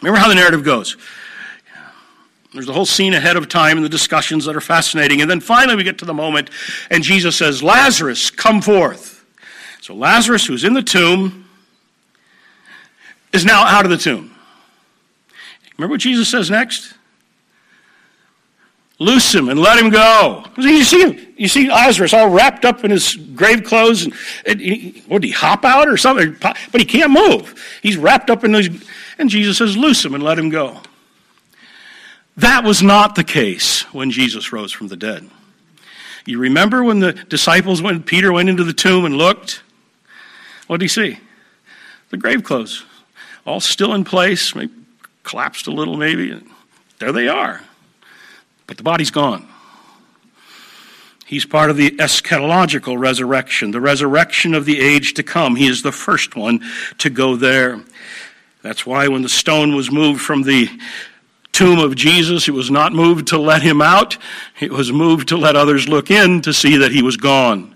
Remember 0.00 0.18
how 0.18 0.28
the 0.28 0.34
narrative 0.34 0.62
goes. 0.64 0.96
There's 2.52 2.66
the 2.66 2.72
whole 2.72 2.86
scene 2.86 3.12
ahead 3.12 3.36
of 3.36 3.48
time 3.48 3.76
and 3.76 3.84
the 3.84 3.90
discussions 3.90 4.44
that 4.46 4.56
are 4.56 4.60
fascinating. 4.60 5.20
And 5.20 5.30
then 5.30 5.40
finally 5.40 5.76
we 5.76 5.84
get 5.84 5.98
to 5.98 6.04
the 6.04 6.14
moment, 6.14 6.50
and 6.90 7.02
Jesus 7.02 7.36
says, 7.36 7.62
Lazarus, 7.62 8.30
come 8.30 8.62
forth. 8.62 9.24
So 9.82 9.94
Lazarus, 9.94 10.46
who's 10.46 10.64
in 10.64 10.72
the 10.72 10.82
tomb, 10.82 11.48
is 13.32 13.44
now 13.44 13.64
out 13.64 13.84
of 13.84 13.90
the 13.90 13.98
tomb. 13.98 14.34
Remember 15.76 15.94
what 15.94 16.00
Jesus 16.00 16.28
says 16.28 16.50
next? 16.50 16.94
Loose 18.98 19.34
him 19.34 19.50
and 19.50 19.60
let 19.60 19.78
him 19.78 19.90
go. 19.90 20.44
You 20.56 20.82
see, 20.82 21.28
you 21.36 21.48
see 21.48 21.68
Lazarus 21.68 22.14
all 22.14 22.30
wrapped 22.30 22.64
up 22.64 22.82
in 22.82 22.90
his 22.90 23.14
grave 23.14 23.62
clothes. 23.62 24.04
And, 24.04 24.14
and 24.46 24.60
he, 24.60 25.04
he 25.20 25.30
hop 25.30 25.66
out 25.66 25.86
or 25.86 25.98
something? 25.98 26.34
But 26.40 26.56
he 26.72 26.84
can't 26.84 27.12
move. 27.12 27.78
He's 27.82 27.98
wrapped 27.98 28.30
up 28.30 28.42
in 28.42 28.54
his. 28.54 28.70
And 29.18 29.28
Jesus 29.28 29.58
says, 29.58 29.76
"Loose 29.76 30.02
him 30.02 30.14
and 30.14 30.24
let 30.24 30.38
him 30.38 30.48
go." 30.48 30.80
That 32.38 32.64
was 32.64 32.82
not 32.82 33.14
the 33.14 33.24
case 33.24 33.82
when 33.92 34.10
Jesus 34.10 34.52
rose 34.52 34.72
from 34.72 34.88
the 34.88 34.96
dead. 34.96 35.28
You 36.24 36.38
remember 36.38 36.82
when 36.82 36.98
the 36.98 37.12
disciples, 37.12 37.80
when 37.80 38.02
Peter 38.02 38.32
went 38.32 38.48
into 38.48 38.64
the 38.64 38.72
tomb 38.72 39.04
and 39.04 39.16
looked? 39.16 39.62
What 40.66 40.78
did 40.78 40.84
he 40.84 40.88
see? 40.88 41.18
The 42.10 42.16
grave 42.16 42.44
clothes, 42.44 42.84
all 43.46 43.60
still 43.60 43.94
in 43.94 44.04
place, 44.04 44.54
maybe 44.54 44.72
collapsed 45.22 45.66
a 45.66 45.70
little, 45.70 45.96
maybe. 45.96 46.40
There 46.98 47.12
they 47.12 47.28
are 47.28 47.62
but 48.66 48.76
the 48.76 48.82
body's 48.82 49.10
gone. 49.10 49.48
He's 51.26 51.44
part 51.44 51.70
of 51.70 51.76
the 51.76 51.90
eschatological 51.90 52.98
resurrection, 52.98 53.72
the 53.72 53.80
resurrection 53.80 54.54
of 54.54 54.64
the 54.64 54.80
age 54.80 55.14
to 55.14 55.22
come. 55.22 55.56
He 55.56 55.66
is 55.66 55.82
the 55.82 55.92
first 55.92 56.36
one 56.36 56.60
to 56.98 57.10
go 57.10 57.34
there. 57.34 57.80
That's 58.62 58.86
why 58.86 59.08
when 59.08 59.22
the 59.22 59.28
stone 59.28 59.74
was 59.74 59.90
moved 59.90 60.20
from 60.20 60.42
the 60.42 60.68
tomb 61.52 61.78
of 61.78 61.96
Jesus, 61.96 62.48
it 62.48 62.52
was 62.52 62.70
not 62.70 62.92
moved 62.92 63.28
to 63.28 63.38
let 63.38 63.62
him 63.62 63.80
out, 63.80 64.18
it 64.60 64.70
was 64.70 64.92
moved 64.92 65.28
to 65.28 65.36
let 65.36 65.56
others 65.56 65.88
look 65.88 66.10
in 66.10 66.42
to 66.42 66.52
see 66.52 66.76
that 66.76 66.92
he 66.92 67.02
was 67.02 67.16
gone. 67.16 67.75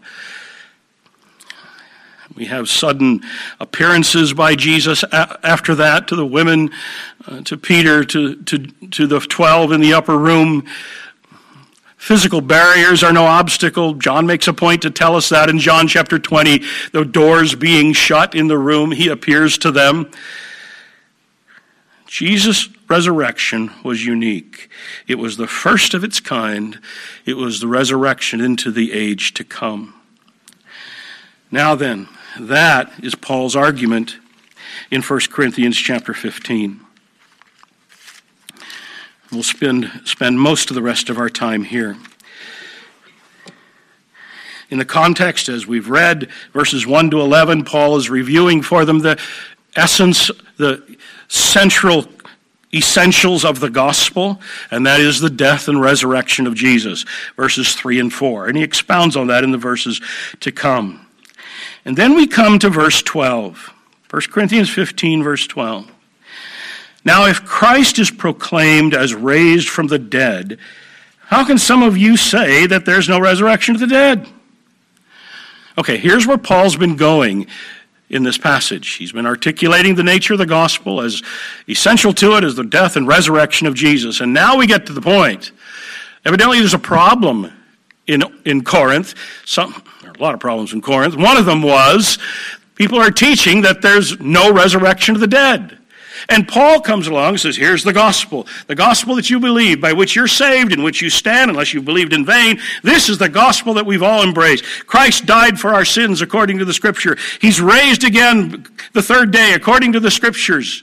We 2.37 2.47
have 2.47 2.69
sudden 2.69 3.23
appearances 3.59 4.33
by 4.33 4.55
Jesus 4.55 5.05
after 5.13 5.75
that 5.75 6.09
to 6.09 6.17
the 6.17 6.27
women, 6.27 6.71
uh, 7.27 7.41
to 7.43 7.57
Peter, 7.57 8.05
to, 8.05 8.37
to, 8.43 8.59
to 8.91 9.07
the 9.07 9.21
12 9.21 9.73
in 9.73 9.81
the 9.81 9.95
upper 9.95 10.17
room. 10.17 10.67
Physical 11.97 12.41
barriers 12.41 13.03
are 13.03 13.13
no 13.13 13.27
obstacle. 13.27 13.95
John 13.95 14.27
makes 14.27 14.49
a 14.49 14.55
point 14.55 14.83
to 14.83 14.91
tell 14.91 15.17
us 15.17 15.29
that 15.29 15.51
in 15.51 15.59
John 15.59 15.87
chapter 15.87 16.19
20. 16.19 16.63
The 16.93 17.05
doors 17.05 17.55
being 17.55 17.93
shut 17.93 18.35
in 18.35 18.49
the 18.49 18.57
room, 18.57 18.93
he 18.93 19.09
appears 19.09 19.59
to 19.59 19.71
them. 19.71 20.11
Jesus' 22.07 22.69
resurrection 22.89 23.71
was 23.85 24.05
unique. 24.05 24.71
It 25.07 25.17
was 25.17 25.37
the 25.37 25.47
first 25.47 25.95
of 25.95 26.03
its 26.03 26.21
kind. 26.21 26.81
It 27.27 27.35
was 27.35 27.61
the 27.61 27.69
resurrection 27.69 28.41
into 28.41 28.71
the 28.73 28.93
age 28.93 29.35
to 29.35 29.45
come. 29.45 29.95
Now 31.51 31.75
then, 31.75 32.09
that 32.39 32.93
is 33.03 33.15
Paul's 33.15 33.57
argument 33.57 34.19
in 34.91 35.03
1 35.03 35.21
Corinthians 35.31 35.77
chapter 35.77 36.15
15. 36.15 36.81
We'll 39.33 39.43
spend, 39.43 39.91
spend 40.05 40.41
most 40.41 40.71
of 40.71 40.75
the 40.75 40.83
rest 40.83 41.09
of 41.09 41.19
our 41.19 41.29
time 41.29 41.65
here. 41.65 41.97
In 44.71 44.79
the 44.79 44.85
context, 44.85 45.49
as 45.49 45.67
we've 45.67 45.89
read, 45.89 46.31
verses 46.53 46.87
1 46.87 47.11
to 47.11 47.21
11, 47.21 47.65
Paul 47.65 47.97
is 47.97 48.09
reviewing 48.09 48.63
for 48.63 48.85
them 48.85 49.01
the 49.01 49.21
essence, 49.75 50.31
the 50.57 50.97
central 51.29 52.07
essentials 52.73 53.45
of 53.45 53.59
the 53.59 53.71
gospel, 53.71 54.41
and 54.71 54.87
that 54.87 55.01
is 55.01 55.21
the 55.21 55.31
death 55.31 55.67
and 55.67 55.81
resurrection 55.81 56.47
of 56.47 56.55
Jesus, 56.55 57.05
verses 57.37 57.75
3 57.75 57.99
and 57.99 58.13
4. 58.13 58.47
And 58.47 58.57
he 58.57 58.63
expounds 58.63 59.17
on 59.17 59.27
that 59.27 59.43
in 59.43 59.51
the 59.51 59.59
verses 59.59 60.01
to 60.41 60.53
come. 60.53 61.07
And 61.85 61.97
then 61.97 62.15
we 62.15 62.27
come 62.27 62.59
to 62.59 62.69
verse 62.69 63.03
12. 63.03 63.73
1 64.11 64.23
Corinthians 64.31 64.69
15, 64.71 65.23
verse 65.23 65.47
12. 65.47 65.91
Now, 67.05 67.27
if 67.27 67.45
Christ 67.45 67.99
is 67.99 68.11
proclaimed 68.11 68.95
as 68.95 69.15
raised 69.15 69.69
from 69.69 69.87
the 69.87 69.99
dead, 69.99 70.59
how 71.19 71.45
can 71.45 71.59
some 71.59 71.83
of 71.83 71.97
you 71.97 72.17
say 72.17 72.67
that 72.67 72.85
there's 72.85 73.09
no 73.09 73.21
resurrection 73.21 73.75
of 73.75 73.81
the 73.81 73.87
dead? 73.87 74.27
Okay, 75.79 75.97
here's 75.97 76.27
where 76.27 76.37
Paul's 76.37 76.77
been 76.77 76.97
going 76.97 77.47
in 78.11 78.25
this 78.25 78.37
passage. 78.37 78.95
He's 78.95 79.13
been 79.13 79.25
articulating 79.25 79.95
the 79.95 80.03
nature 80.03 80.35
of 80.35 80.39
the 80.41 80.47
gospel 80.47 81.01
as 81.01 81.23
essential 81.69 82.13
to 82.15 82.37
it 82.37 82.45
as 82.45 82.57
the 82.57 82.65
death 82.65 82.97
and 82.97 83.07
resurrection 83.07 83.67
of 83.67 83.75
Jesus. 83.75 84.21
And 84.21 84.35
now 84.35 84.59
we 84.59 84.67
get 84.67 84.87
to 84.87 84.93
the 84.93 85.01
point. 85.01 85.53
Evidently, 86.25 86.59
there's 86.59 86.75
a 86.75 86.79
problem 86.79 87.51
in, 88.07 88.25
in 88.45 88.63
Corinth. 88.65 89.15
Some, 89.47 89.83
A 90.21 90.23
lot 90.23 90.35
of 90.35 90.41
problems 90.41 90.75
in 90.75 90.83
Corinth. 90.83 91.17
One 91.17 91.39
of 91.39 91.47
them 91.47 91.63
was 91.63 92.19
people 92.75 92.99
are 92.99 93.11
teaching 93.11 93.63
that 93.63 93.81
there's 93.81 94.21
no 94.21 94.53
resurrection 94.53 95.15
of 95.15 95.21
the 95.23 95.27
dead. 95.27 95.79
And 96.29 96.47
Paul 96.47 96.83
comes 96.83 97.07
along 97.07 97.31
and 97.31 97.41
says, 97.41 97.57
Here's 97.57 97.85
the 97.85 97.95
gospel. 97.95 98.47
The 98.67 98.75
gospel 98.75 99.15
that 99.15 99.31
you 99.31 99.41
believe, 99.41 99.81
by 99.81 99.95
which 99.95 100.15
you're 100.15 100.27
saved, 100.27 100.75
in 100.75 100.83
which 100.83 101.01
you 101.01 101.09
stand, 101.09 101.51
unless 101.51 101.73
you've 101.73 101.87
believed 101.87 102.13
in 102.13 102.27
vain. 102.27 102.61
This 102.83 103.09
is 103.09 103.17
the 103.17 103.31
gospel 103.31 103.73
that 103.75 103.87
we've 103.87 104.03
all 104.03 104.23
embraced. 104.23 104.65
Christ 104.87 105.25
died 105.25 105.59
for 105.59 105.73
our 105.73 105.87
sins 105.87 106.21
according 106.21 106.59
to 106.59 106.67
the 106.67 106.75
scripture. 106.75 107.17
He's 107.41 107.59
raised 107.59 108.05
again 108.05 108.67
the 108.93 109.03
third 109.03 109.31
day 109.31 109.55
according 109.55 109.93
to 109.93 110.01
the 110.01 110.11
scriptures. 110.11 110.83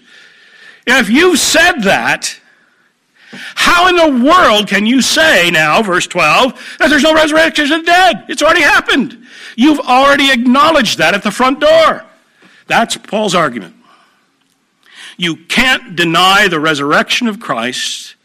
If 0.87 1.11
you've 1.11 1.37
said 1.37 1.81
that, 1.83 2.39
how 3.55 3.87
in 3.87 3.95
the 3.95 4.25
world 4.25 4.67
can 4.67 4.85
you 4.85 5.01
say 5.01 5.49
now, 5.51 5.81
verse 5.81 6.07
12, 6.07 6.77
that 6.79 6.89
there's 6.89 7.03
no 7.03 7.13
resurrection 7.13 7.71
of 7.71 7.81
the 7.81 7.85
dead? 7.85 8.25
It's 8.29 8.41
already 8.41 8.61
happened. 8.61 9.25
You've 9.55 9.79
already 9.79 10.31
acknowledged 10.31 10.97
that 10.99 11.13
at 11.13 11.23
the 11.23 11.31
front 11.31 11.59
door. 11.59 12.05
That's 12.67 12.97
Paul's 12.97 13.35
argument. 13.35 13.75
You 15.17 15.35
can't 15.35 15.95
deny 15.95 16.47
the 16.47 16.59
resurrection 16.59 17.27
of 17.27 17.39
Christ 17.39 18.15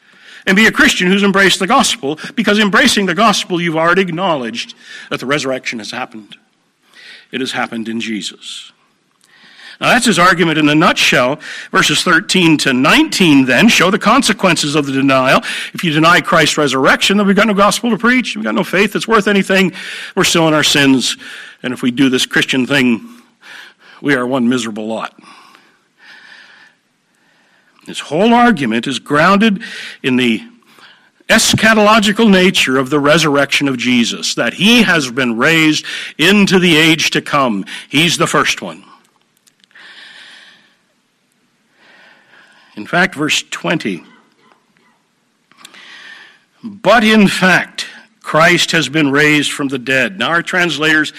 and 0.46 0.56
be 0.56 0.66
a 0.66 0.72
Christian 0.72 1.08
who's 1.08 1.22
embraced 1.22 1.58
the 1.58 1.66
gospel 1.66 2.18
because 2.34 2.58
embracing 2.58 3.06
the 3.06 3.14
gospel, 3.14 3.60
you've 3.60 3.76
already 3.76 4.02
acknowledged 4.02 4.74
that 5.10 5.20
the 5.20 5.26
resurrection 5.26 5.78
has 5.78 5.90
happened. 5.90 6.36
It 7.30 7.40
has 7.40 7.52
happened 7.52 7.88
in 7.88 8.00
Jesus. 8.00 8.71
Now, 9.82 9.88
that's 9.88 10.06
his 10.06 10.20
argument 10.20 10.58
in 10.58 10.68
a 10.68 10.76
nutshell. 10.76 11.40
Verses 11.72 12.04
13 12.04 12.56
to 12.58 12.72
19 12.72 13.46
then 13.46 13.66
show 13.66 13.90
the 13.90 13.98
consequences 13.98 14.76
of 14.76 14.86
the 14.86 14.92
denial. 14.92 15.40
If 15.74 15.82
you 15.82 15.90
deny 15.90 16.20
Christ's 16.20 16.56
resurrection, 16.56 17.16
then 17.16 17.26
we've 17.26 17.34
got 17.34 17.48
no 17.48 17.54
gospel 17.54 17.90
to 17.90 17.98
preach. 17.98 18.36
We've 18.36 18.44
got 18.44 18.54
no 18.54 18.62
faith 18.62 18.92
that's 18.92 19.08
worth 19.08 19.26
anything. 19.26 19.72
We're 20.14 20.22
still 20.22 20.46
in 20.46 20.54
our 20.54 20.62
sins. 20.62 21.16
And 21.64 21.72
if 21.72 21.82
we 21.82 21.90
do 21.90 22.08
this 22.08 22.26
Christian 22.26 22.64
thing, 22.64 23.22
we 24.00 24.14
are 24.14 24.24
one 24.24 24.48
miserable 24.48 24.86
lot. 24.86 25.18
His 27.84 27.98
whole 27.98 28.32
argument 28.32 28.86
is 28.86 29.00
grounded 29.00 29.64
in 30.04 30.14
the 30.14 30.46
eschatological 31.28 32.30
nature 32.30 32.78
of 32.78 32.88
the 32.90 33.00
resurrection 33.00 33.66
of 33.66 33.78
Jesus, 33.78 34.36
that 34.36 34.54
he 34.54 34.84
has 34.84 35.10
been 35.10 35.36
raised 35.36 35.84
into 36.18 36.60
the 36.60 36.76
age 36.76 37.10
to 37.10 37.20
come. 37.20 37.64
He's 37.88 38.16
the 38.16 38.28
first 38.28 38.62
one. 38.62 38.84
In 42.76 42.86
fact, 42.86 43.14
verse 43.14 43.42
20. 43.50 44.04
But 46.64 47.04
in 47.04 47.28
fact, 47.28 47.86
Christ 48.20 48.70
has 48.70 48.88
been 48.88 49.10
raised 49.10 49.52
from 49.52 49.68
the 49.68 49.78
dead. 49.78 50.18
Now, 50.18 50.30
our 50.30 50.42
translators 50.42 51.12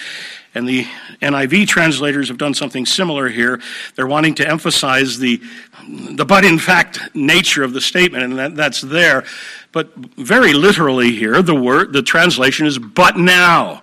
and 0.54 0.68
the 0.68 0.84
NIV 1.20 1.66
translators 1.66 2.28
have 2.28 2.38
done 2.38 2.54
something 2.54 2.86
similar 2.86 3.28
here. 3.28 3.60
They're 3.94 4.06
wanting 4.06 4.34
to 4.36 4.48
emphasize 4.48 5.18
the, 5.18 5.42
the 5.88 6.24
but 6.24 6.44
in 6.44 6.58
fact 6.58 7.14
nature 7.14 7.62
of 7.62 7.72
the 7.72 7.80
statement, 7.80 8.24
and 8.24 8.38
that, 8.38 8.54
that's 8.54 8.80
there. 8.80 9.24
But 9.72 9.94
very 9.96 10.52
literally 10.52 11.12
here, 11.12 11.42
the 11.42 11.54
word, 11.54 11.92
the 11.92 12.02
translation 12.02 12.66
is 12.66 12.78
but 12.78 13.16
now. 13.16 13.82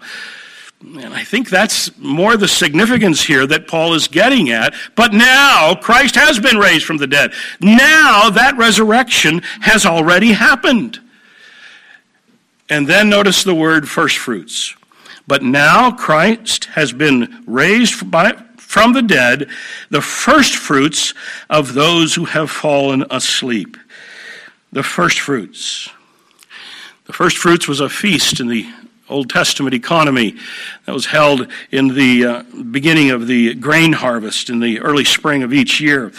And 0.82 1.14
I 1.14 1.24
think 1.24 1.50
that's 1.50 1.96
more 2.00 2.38
the 2.38 2.48
significance 2.48 3.22
here 3.24 3.46
that 3.48 3.68
Paul 3.68 3.94
is 3.94 4.08
getting 4.08 4.50
at. 4.50 4.74
But 4.96 5.14
now 5.14 5.76
Christ 5.76 6.16
has 6.16 6.40
been 6.40 6.58
raised 6.58 6.86
from 6.86 6.98
the 6.98 7.08
dead. 7.08 7.34
Now 7.60 8.30
that 8.32 8.58
resurrection 8.58 9.42
has 9.62 9.86
already 9.86 10.32
happened. 10.32 11.00
And 12.70 12.88
then 12.88 13.10
notice 13.10 13.44
the 13.44 13.54
word 13.54 13.88
first 13.88 14.18
fruits. 14.18 14.76
But 15.28 15.44
now 15.44 15.92
Christ 15.92 16.66
has 16.66 16.92
been 16.92 17.44
raised 17.46 18.10
by, 18.10 18.34
from 18.58 18.94
the 18.94 19.02
dead, 19.02 19.50
the 19.90 20.02
first 20.02 20.56
fruits 20.56 21.14
of 21.50 21.74
those 21.74 22.16
who 22.16 22.26
have 22.26 22.50
fallen 22.50 23.06
asleep. 23.12 23.78
The 24.72 24.84
first 24.84 25.20
fruits. 25.20 25.90
The 27.06 27.14
first 27.14 27.38
fruits 27.38 27.68
was 27.68 27.82
a 27.82 27.90
feast 27.90 28.40
in 28.40 28.48
the 28.48 28.68
Old 29.12 29.30
Testament 29.30 29.76
economy 29.76 30.36
that 30.86 30.94
was 30.94 31.06
held 31.06 31.48
in 31.70 31.90
the 31.90 32.26
uh, 32.26 32.44
beginning 32.72 33.12
of 33.12 33.28
the 33.28 33.54
grain 33.56 33.94
harvest 33.94 34.50
in 34.50 34.60
the 34.60 34.80
early 34.80 35.04
spring 35.04 35.44
of 35.44 35.54
each 35.54 35.82
year. 35.82 36.12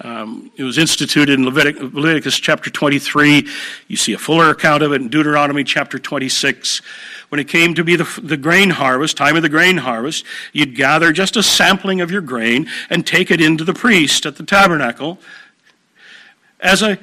Um, 0.00 0.50
it 0.56 0.64
was 0.64 0.78
instituted 0.78 1.38
in 1.38 1.44
Levitic- 1.44 1.92
Leviticus 1.94 2.38
chapter 2.38 2.70
23. 2.70 3.46
You 3.88 3.96
see 3.96 4.14
a 4.14 4.18
fuller 4.18 4.48
account 4.48 4.82
of 4.82 4.92
it 4.92 5.02
in 5.02 5.08
Deuteronomy 5.08 5.62
chapter 5.62 5.98
26. 5.98 6.80
When 7.28 7.38
it 7.38 7.48
came 7.48 7.74
to 7.74 7.84
be 7.84 7.96
the, 7.96 8.20
the 8.22 8.38
grain 8.38 8.70
harvest, 8.70 9.16
time 9.16 9.36
of 9.36 9.42
the 9.42 9.48
grain 9.48 9.76
harvest, 9.76 10.24
you'd 10.52 10.74
gather 10.74 11.12
just 11.12 11.36
a 11.36 11.42
sampling 11.42 12.00
of 12.00 12.10
your 12.10 12.22
grain 12.22 12.68
and 12.88 13.06
take 13.06 13.30
it 13.30 13.40
into 13.40 13.62
the 13.62 13.74
priest 13.74 14.24
at 14.24 14.36
the 14.36 14.42
tabernacle 14.42 15.18
as 16.60 16.82
a 16.82 16.98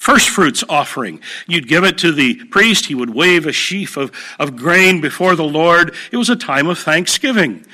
first 0.00 0.30
fruits 0.30 0.64
offering. 0.66 1.20
You'd 1.46 1.68
give 1.68 1.84
it 1.84 1.98
to 1.98 2.10
the 2.10 2.34
priest. 2.46 2.86
He 2.86 2.94
would 2.94 3.10
wave 3.10 3.46
a 3.46 3.52
sheaf 3.52 3.98
of, 3.98 4.10
of 4.38 4.56
grain 4.56 5.02
before 5.02 5.36
the 5.36 5.44
Lord. 5.44 5.94
It 6.10 6.16
was 6.16 6.30
a 6.30 6.36
time 6.36 6.68
of 6.68 6.78
thanksgiving, 6.78 7.66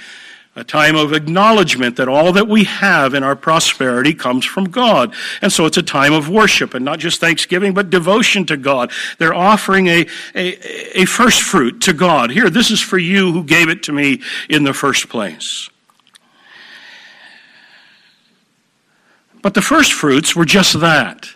a 0.56 0.64
time 0.64 0.96
of 0.96 1.12
acknowledgement 1.12 1.94
that 1.96 2.08
all 2.08 2.32
that 2.32 2.48
we 2.48 2.64
have 2.64 3.14
in 3.14 3.22
our 3.22 3.36
prosperity 3.36 4.12
comes 4.12 4.44
from 4.44 4.64
God. 4.64 5.14
And 5.40 5.52
so 5.52 5.66
it's 5.66 5.76
a 5.76 5.84
time 5.84 6.12
of 6.12 6.28
worship 6.28 6.74
and 6.74 6.84
not 6.84 6.98
just 6.98 7.20
thanksgiving, 7.20 7.72
but 7.72 7.90
devotion 7.90 8.44
to 8.46 8.56
God. 8.56 8.90
They're 9.18 9.32
offering 9.32 9.86
a, 9.86 10.06
a, 10.34 11.00
a 11.02 11.04
first 11.04 11.42
fruit 11.42 11.80
to 11.82 11.92
God. 11.92 12.32
Here, 12.32 12.50
this 12.50 12.72
is 12.72 12.80
for 12.80 12.98
you 12.98 13.30
who 13.30 13.44
gave 13.44 13.68
it 13.68 13.84
to 13.84 13.92
me 13.92 14.20
in 14.50 14.64
the 14.64 14.74
first 14.74 15.08
place. 15.08 15.70
But 19.42 19.54
the 19.54 19.62
first 19.62 19.92
fruits 19.92 20.34
were 20.34 20.44
just 20.44 20.80
that. 20.80 21.35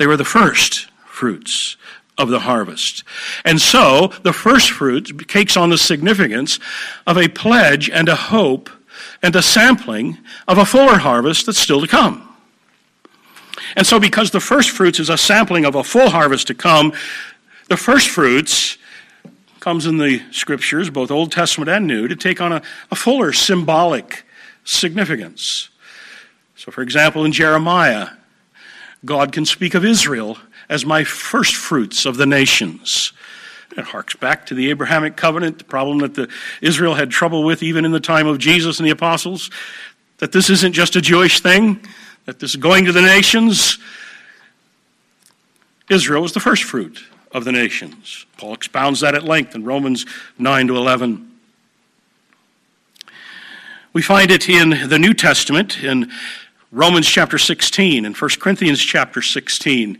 They 0.00 0.06
were 0.06 0.16
the 0.16 0.24
first 0.24 0.86
fruits 1.04 1.76
of 2.16 2.30
the 2.30 2.40
harvest. 2.40 3.04
And 3.44 3.60
so 3.60 4.06
the 4.22 4.32
first 4.32 4.70
fruits 4.70 5.12
takes 5.28 5.58
on 5.58 5.68
the 5.68 5.76
significance 5.76 6.58
of 7.06 7.18
a 7.18 7.28
pledge 7.28 7.90
and 7.90 8.08
a 8.08 8.16
hope 8.16 8.70
and 9.22 9.36
a 9.36 9.42
sampling 9.42 10.16
of 10.48 10.56
a 10.56 10.64
fuller 10.64 10.96
harvest 10.96 11.44
that's 11.44 11.58
still 11.58 11.82
to 11.82 11.86
come. 11.86 12.26
And 13.76 13.86
so, 13.86 14.00
because 14.00 14.30
the 14.30 14.40
first 14.40 14.70
fruits 14.70 14.98
is 14.98 15.10
a 15.10 15.18
sampling 15.18 15.66
of 15.66 15.74
a 15.74 15.84
full 15.84 16.08
harvest 16.08 16.46
to 16.46 16.54
come, 16.54 16.94
the 17.68 17.76
first 17.76 18.08
fruits 18.08 18.78
comes 19.60 19.84
in 19.84 19.98
the 19.98 20.22
scriptures, 20.30 20.88
both 20.88 21.10
Old 21.10 21.30
Testament 21.30 21.68
and 21.68 21.86
New, 21.86 22.08
to 22.08 22.16
take 22.16 22.40
on 22.40 22.52
a, 22.52 22.62
a 22.90 22.94
fuller 22.96 23.34
symbolic 23.34 24.24
significance. 24.64 25.68
So, 26.56 26.70
for 26.72 26.80
example, 26.80 27.26
in 27.26 27.32
Jeremiah, 27.32 28.08
God 29.04 29.32
can 29.32 29.46
speak 29.46 29.74
of 29.74 29.84
Israel 29.84 30.38
as 30.68 30.84
my 30.84 31.04
first 31.04 31.56
fruits 31.56 32.06
of 32.06 32.16
the 32.16 32.26
nations. 32.26 33.12
It 33.76 33.84
harks 33.84 34.16
back 34.16 34.46
to 34.46 34.54
the 34.54 34.70
Abrahamic 34.70 35.16
covenant, 35.16 35.58
the 35.58 35.64
problem 35.64 35.98
that 35.98 36.14
the, 36.14 36.28
Israel 36.60 36.94
had 36.94 37.10
trouble 37.10 37.44
with 37.44 37.62
even 37.62 37.84
in 37.84 37.92
the 37.92 38.00
time 38.00 38.26
of 38.26 38.38
Jesus 38.38 38.78
and 38.78 38.86
the 38.86 38.92
apostles, 38.92 39.50
that 40.18 40.32
this 40.32 40.50
isn't 40.50 40.72
just 40.72 40.96
a 40.96 41.00
Jewish 41.00 41.40
thing, 41.40 41.84
that 42.26 42.40
this 42.40 42.56
going 42.56 42.84
to 42.84 42.92
the 42.92 43.00
nations. 43.00 43.78
Israel 45.88 46.22
was 46.22 46.32
the 46.32 46.40
first 46.40 46.64
fruit 46.64 47.02
of 47.32 47.44
the 47.44 47.52
nations. 47.52 48.26
Paul 48.36 48.54
expounds 48.54 49.00
that 49.00 49.14
at 49.14 49.24
length 49.24 49.54
in 49.54 49.64
Romans 49.64 50.04
9 50.38 50.66
to 50.66 50.76
11. 50.76 51.30
We 53.92 54.02
find 54.02 54.30
it 54.30 54.48
in 54.48 54.88
the 54.88 54.98
New 54.98 55.14
Testament 55.14 55.82
in 55.82 56.10
Romans 56.72 57.08
chapter 57.08 57.36
16 57.36 58.04
and 58.04 58.16
1 58.16 58.30
Corinthians 58.38 58.80
chapter 58.80 59.22
16. 59.22 59.98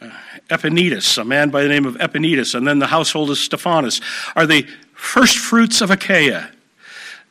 Uh, 0.00 0.10
Epaenetus, 0.48 1.18
a 1.18 1.24
man 1.24 1.50
by 1.50 1.62
the 1.62 1.68
name 1.68 1.84
of 1.84 1.96
Epaenetus, 1.96 2.54
and 2.54 2.66
then 2.66 2.78
the 2.78 2.86
household 2.86 3.30
of 3.30 3.36
Stephanus, 3.36 4.00
are 4.34 4.46
the 4.46 4.66
first 4.94 5.36
fruits 5.36 5.82
of 5.82 5.90
Achaia. 5.90 6.50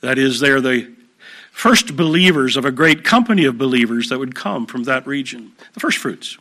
That 0.02 0.20
is, 0.20 0.40
they're 0.40 0.62
the 0.62 0.94
first 1.52 1.96
believers 1.96 2.56
of 2.56 2.66
a 2.66 2.72
great 2.72 3.04
company 3.04 3.46
of 3.46 3.58
believers 3.58 4.10
that 4.10 4.20
would 4.20 4.36
come 4.36 4.68
from 4.68 4.84
that 4.84 5.08
region. 5.08 5.54
The 5.74 5.80
first 5.80 5.98
fruits. 5.98 6.38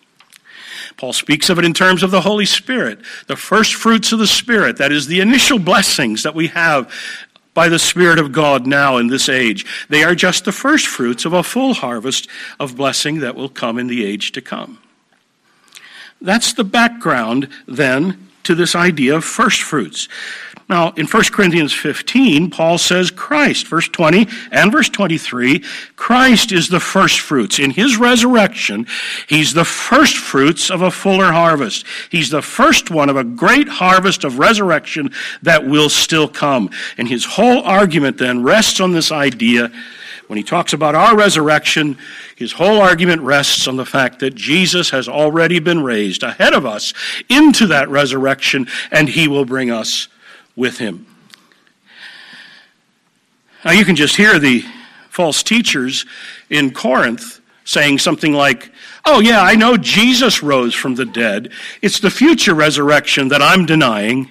Paul 0.98 1.14
speaks 1.14 1.48
of 1.48 1.58
it 1.58 1.64
in 1.64 1.72
terms 1.72 2.02
of 2.02 2.10
the 2.10 2.20
Holy 2.20 2.44
Spirit, 2.44 3.00
the 3.26 3.36
first 3.36 3.74
fruits 3.74 4.12
of 4.12 4.18
the 4.18 4.26
Spirit, 4.26 4.76
that 4.76 4.92
is, 4.92 5.06
the 5.06 5.20
initial 5.20 5.58
blessings 5.58 6.22
that 6.22 6.34
we 6.34 6.48
have 6.48 6.92
by 7.56 7.70
the 7.70 7.78
Spirit 7.78 8.18
of 8.18 8.32
God 8.32 8.66
now 8.66 8.98
in 8.98 9.06
this 9.06 9.30
age. 9.30 9.64
They 9.88 10.04
are 10.04 10.14
just 10.14 10.44
the 10.44 10.52
first 10.52 10.86
fruits 10.86 11.24
of 11.24 11.32
a 11.32 11.42
full 11.42 11.72
harvest 11.72 12.28
of 12.60 12.76
blessing 12.76 13.20
that 13.20 13.34
will 13.34 13.48
come 13.48 13.78
in 13.78 13.86
the 13.86 14.04
age 14.04 14.32
to 14.32 14.42
come. 14.42 14.78
That's 16.20 16.52
the 16.52 16.64
background, 16.64 17.48
then, 17.66 18.28
to 18.42 18.54
this 18.54 18.76
idea 18.76 19.16
of 19.16 19.24
first 19.24 19.62
fruits. 19.62 20.06
Now, 20.68 20.90
in 20.96 21.06
1 21.06 21.22
Corinthians 21.30 21.72
15, 21.72 22.50
Paul 22.50 22.78
says 22.78 23.12
Christ, 23.12 23.68
verse 23.68 23.88
20 23.88 24.26
and 24.50 24.72
verse 24.72 24.88
23, 24.88 25.62
Christ 25.94 26.50
is 26.50 26.68
the 26.68 26.80
first 26.80 27.20
fruits. 27.20 27.60
In 27.60 27.70
his 27.70 27.96
resurrection, 27.96 28.88
he's 29.28 29.54
the 29.54 29.64
first 29.64 30.16
fruits 30.16 30.68
of 30.68 30.82
a 30.82 30.90
fuller 30.90 31.30
harvest. 31.30 31.86
He's 32.10 32.30
the 32.30 32.42
first 32.42 32.90
one 32.90 33.08
of 33.08 33.16
a 33.16 33.22
great 33.22 33.68
harvest 33.68 34.24
of 34.24 34.40
resurrection 34.40 35.12
that 35.42 35.64
will 35.64 35.88
still 35.88 36.26
come. 36.26 36.70
And 36.98 37.06
his 37.06 37.24
whole 37.24 37.62
argument 37.62 38.18
then 38.18 38.42
rests 38.42 38.80
on 38.80 38.90
this 38.90 39.12
idea. 39.12 39.70
When 40.26 40.36
he 40.36 40.42
talks 40.42 40.72
about 40.72 40.96
our 40.96 41.16
resurrection, 41.16 41.96
his 42.34 42.50
whole 42.50 42.80
argument 42.80 43.22
rests 43.22 43.68
on 43.68 43.76
the 43.76 43.86
fact 43.86 44.18
that 44.18 44.34
Jesus 44.34 44.90
has 44.90 45.08
already 45.08 45.60
been 45.60 45.84
raised 45.84 46.24
ahead 46.24 46.54
of 46.54 46.66
us 46.66 46.92
into 47.28 47.68
that 47.68 47.88
resurrection, 47.88 48.66
and 48.90 49.08
he 49.08 49.28
will 49.28 49.44
bring 49.44 49.70
us 49.70 50.08
with 50.56 50.78
him. 50.78 51.06
Now, 53.64 53.72
you 53.72 53.84
can 53.84 53.96
just 53.96 54.16
hear 54.16 54.38
the 54.38 54.64
false 55.10 55.42
teachers 55.42 56.06
in 56.50 56.72
Corinth 56.72 57.40
saying 57.64 57.98
something 57.98 58.32
like, 58.32 58.72
Oh, 59.08 59.20
yeah, 59.20 59.40
I 59.40 59.54
know 59.54 59.76
Jesus 59.76 60.42
rose 60.42 60.74
from 60.74 60.96
the 60.96 61.04
dead. 61.04 61.52
It's 61.80 62.00
the 62.00 62.10
future 62.10 62.54
resurrection 62.54 63.28
that 63.28 63.40
I'm 63.40 63.64
denying. 63.64 64.30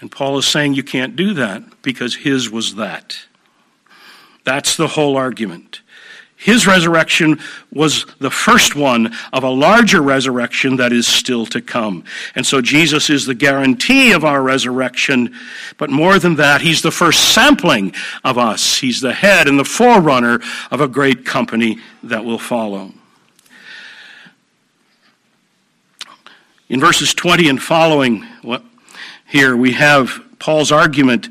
And 0.00 0.12
Paul 0.12 0.36
is 0.36 0.46
saying 0.46 0.74
you 0.74 0.82
can't 0.82 1.16
do 1.16 1.32
that 1.34 1.82
because 1.82 2.14
his 2.14 2.50
was 2.50 2.74
that. 2.74 3.18
That's 4.44 4.76
the 4.76 4.88
whole 4.88 5.16
argument. 5.16 5.80
His 6.40 6.66
resurrection 6.66 7.38
was 7.70 8.06
the 8.18 8.30
first 8.30 8.74
one 8.74 9.14
of 9.30 9.44
a 9.44 9.50
larger 9.50 10.00
resurrection 10.00 10.76
that 10.76 10.90
is 10.90 11.06
still 11.06 11.44
to 11.44 11.60
come. 11.60 12.02
And 12.34 12.46
so 12.46 12.62
Jesus 12.62 13.10
is 13.10 13.26
the 13.26 13.34
guarantee 13.34 14.12
of 14.12 14.24
our 14.24 14.42
resurrection. 14.42 15.34
But 15.76 15.90
more 15.90 16.18
than 16.18 16.36
that, 16.36 16.62
He's 16.62 16.80
the 16.80 16.90
first 16.90 17.34
sampling 17.34 17.94
of 18.24 18.38
us. 18.38 18.78
He's 18.78 19.02
the 19.02 19.12
head 19.12 19.48
and 19.48 19.58
the 19.58 19.66
forerunner 19.66 20.40
of 20.70 20.80
a 20.80 20.88
great 20.88 21.26
company 21.26 21.78
that 22.04 22.24
will 22.24 22.38
follow. 22.38 22.94
In 26.70 26.80
verses 26.80 27.12
20 27.12 27.50
and 27.50 27.62
following, 27.62 28.26
here 29.26 29.54
we 29.54 29.72
have 29.72 30.22
Paul's 30.38 30.72
argument, 30.72 31.28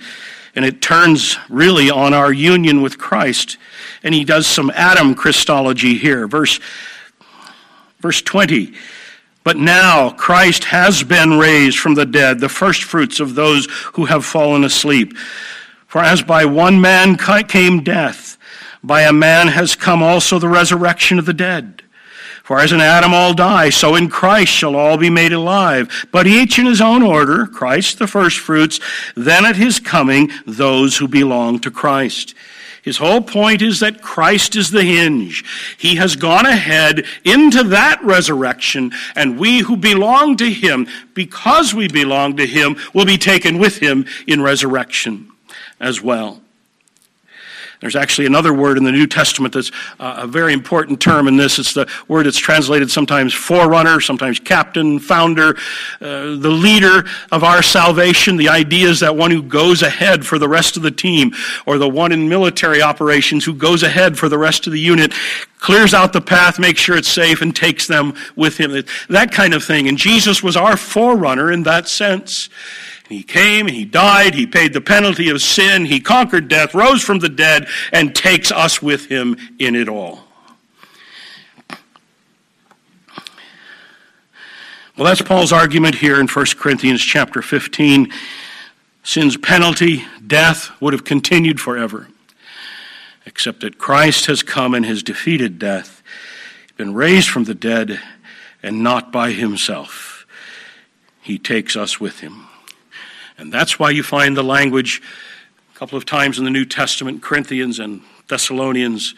and 0.53 0.63
it 0.63 0.83
turns 0.83 1.35
really 1.49 1.89
on 1.89 2.13
our 2.13 2.31
union 2.31 2.83
with 2.83 2.99
Christ 2.99 3.57
and 4.03 4.13
he 4.13 4.23
does 4.23 4.47
some 4.47 4.71
Adam 4.73 5.15
Christology 5.15 5.97
here. 5.97 6.27
Verse, 6.27 6.59
verse 7.99 8.21
20. 8.21 8.73
But 9.43 9.57
now 9.57 10.11
Christ 10.11 10.65
has 10.65 11.03
been 11.03 11.39
raised 11.39 11.79
from 11.79 11.95
the 11.95 12.05
dead, 12.05 12.39
the 12.39 12.49
firstfruits 12.49 13.19
of 13.19 13.35
those 13.35 13.67
who 13.93 14.05
have 14.05 14.25
fallen 14.25 14.63
asleep. 14.63 15.17
For 15.87 16.03
as 16.03 16.21
by 16.21 16.45
one 16.45 16.81
man 16.81 17.17
came 17.17 17.83
death, 17.83 18.37
by 18.83 19.01
a 19.01 19.13
man 19.13 19.47
has 19.47 19.75
come 19.75 20.03
also 20.03 20.39
the 20.39 20.49
resurrection 20.49 21.19
of 21.19 21.25
the 21.25 21.33
dead. 21.33 21.83
For 22.43 22.59
as 22.59 22.71
in 22.71 22.81
Adam 22.81 23.13
all 23.13 23.33
die, 23.33 23.69
so 23.69 23.95
in 23.95 24.09
Christ 24.09 24.51
shall 24.51 24.75
all 24.75 24.97
be 24.97 25.09
made 25.09 25.33
alive, 25.33 26.07
but 26.11 26.25
each 26.25 26.57
in 26.57 26.65
his 26.65 26.81
own 26.81 27.03
order, 27.03 27.45
Christ 27.45 27.99
the 27.99 28.07
firstfruits, 28.07 28.79
then 29.15 29.45
at 29.45 29.55
his 29.55 29.79
coming, 29.79 30.31
those 30.47 30.97
who 30.97 31.07
belong 31.07 31.59
to 31.59 31.71
Christ. 31.71 32.33
His 32.89 32.97
whole 32.97 33.21
point 33.21 33.61
is 33.61 33.81
that 33.81 34.01
Christ 34.01 34.55
is 34.55 34.71
the 34.71 34.83
hinge. 34.83 35.45
He 35.77 35.97
has 35.97 36.15
gone 36.15 36.47
ahead 36.47 37.05
into 37.23 37.63
that 37.65 38.03
resurrection, 38.03 38.93
and 39.15 39.37
we 39.37 39.59
who 39.59 39.77
belong 39.77 40.37
to 40.37 40.49
Him, 40.49 40.87
because 41.13 41.71
we 41.71 41.87
belong 41.87 42.35
to 42.37 42.47
Him, 42.47 42.77
will 42.95 43.05
be 43.05 43.19
taken 43.19 43.59
with 43.59 43.77
Him 43.77 44.07
in 44.25 44.41
resurrection 44.41 45.29
as 45.79 46.01
well. 46.01 46.41
There's 47.79 47.95
actually 47.95 48.27
another 48.27 48.53
word 48.53 48.77
in 48.77 48.83
the 48.83 48.91
New 48.91 49.07
Testament 49.07 49.53
that's 49.53 49.71
uh, 49.99 50.19
a 50.19 50.27
very 50.27 50.51
important 50.51 50.99
term 50.99 51.29
in 51.29 51.37
this. 51.37 51.59
It's 51.59 51.73
the 51.73 51.89
word 52.09 52.25
that's 52.25 52.37
translated 52.37 52.91
sometimes 52.91 53.33
forerunner, 53.33 54.01
sometimes 54.01 54.37
captain, 54.37 54.99
founder, 54.99 55.55
uh, 56.01 56.35
the 56.35 56.49
leader 56.49 57.05
of 57.31 57.45
our 57.45 57.63
salvation. 57.63 58.35
The 58.35 58.49
idea 58.49 58.89
is 58.89 58.99
that 58.99 59.15
one 59.15 59.31
who 59.31 59.41
goes 59.41 59.81
ahead 59.81 60.25
for 60.25 60.37
the 60.37 60.49
rest 60.49 60.75
of 60.75 60.83
the 60.83 60.91
team, 60.91 61.33
or 61.65 61.77
the 61.77 61.87
one 61.87 62.11
in 62.11 62.27
military 62.27 62.81
operations 62.81 63.45
who 63.45 63.53
goes 63.53 63.81
ahead 63.81 64.17
for 64.17 64.27
the 64.27 64.37
rest 64.37 64.67
of 64.67 64.73
the 64.73 64.79
unit, 64.79 65.13
clears 65.59 65.93
out 65.93 66.11
the 66.11 66.21
path, 66.21 66.59
makes 66.59 66.81
sure 66.81 66.97
it's 66.97 67.07
safe, 67.07 67.41
and 67.41 67.55
takes 67.55 67.87
them 67.87 68.13
with 68.35 68.57
him. 68.57 68.83
That 69.09 69.31
kind 69.31 69.53
of 69.53 69.63
thing. 69.63 69.87
And 69.87 69.97
Jesus 69.97 70.43
was 70.43 70.57
our 70.57 70.75
forerunner 70.75 71.49
in 71.49 71.63
that 71.63 71.87
sense. 71.87 72.49
He 73.09 73.23
came, 73.23 73.65
he 73.67 73.85
died, 73.85 74.35
he 74.35 74.45
paid 74.45 74.71
the 74.71 74.81
penalty 74.81 75.29
of 75.29 75.41
sin, 75.41 75.85
he 75.85 75.99
conquered 75.99 76.47
death, 76.47 76.75
rose 76.75 77.01
from 77.01 77.17
the 77.17 77.27
dead, 77.27 77.67
and 77.91 78.15
takes 78.15 78.51
us 78.51 78.83
with 78.83 79.07
him 79.07 79.35
in 79.57 79.75
it 79.75 79.89
all. 79.89 80.19
Well, 84.95 85.07
that's 85.07 85.23
Paul's 85.23 85.51
argument 85.51 85.95
here 85.95 86.19
in 86.19 86.27
1 86.27 86.45
Corinthians 86.57 87.01
chapter 87.01 87.41
15. 87.41 88.13
Sin's 89.01 89.37
penalty, 89.37 90.05
death, 90.27 90.69
would 90.79 90.93
have 90.93 91.03
continued 91.03 91.59
forever, 91.59 92.09
except 93.25 93.61
that 93.61 93.79
Christ 93.79 94.27
has 94.27 94.43
come 94.43 94.75
and 94.75 94.85
has 94.85 95.01
defeated 95.01 95.57
death, 95.57 96.03
been 96.77 96.93
raised 96.93 97.29
from 97.29 97.45
the 97.45 97.55
dead, 97.55 97.99
and 98.61 98.83
not 98.83 99.11
by 99.11 99.31
himself. 99.31 100.27
He 101.21 101.39
takes 101.39 101.75
us 101.75 101.99
with 101.99 102.19
him. 102.19 102.48
And 103.39 103.51
that's 103.53 103.79
why 103.79 103.91
you 103.91 104.03
find 104.03 104.35
the 104.35 104.43
language 104.43 105.01
a 105.73 105.77
couple 105.77 105.97
of 105.97 106.05
times 106.05 106.37
in 106.37 106.43
the 106.43 106.51
New 106.51 106.65
Testament, 106.65 107.21
Corinthians 107.21 107.79
and 107.79 108.01
Thessalonians. 108.27 109.15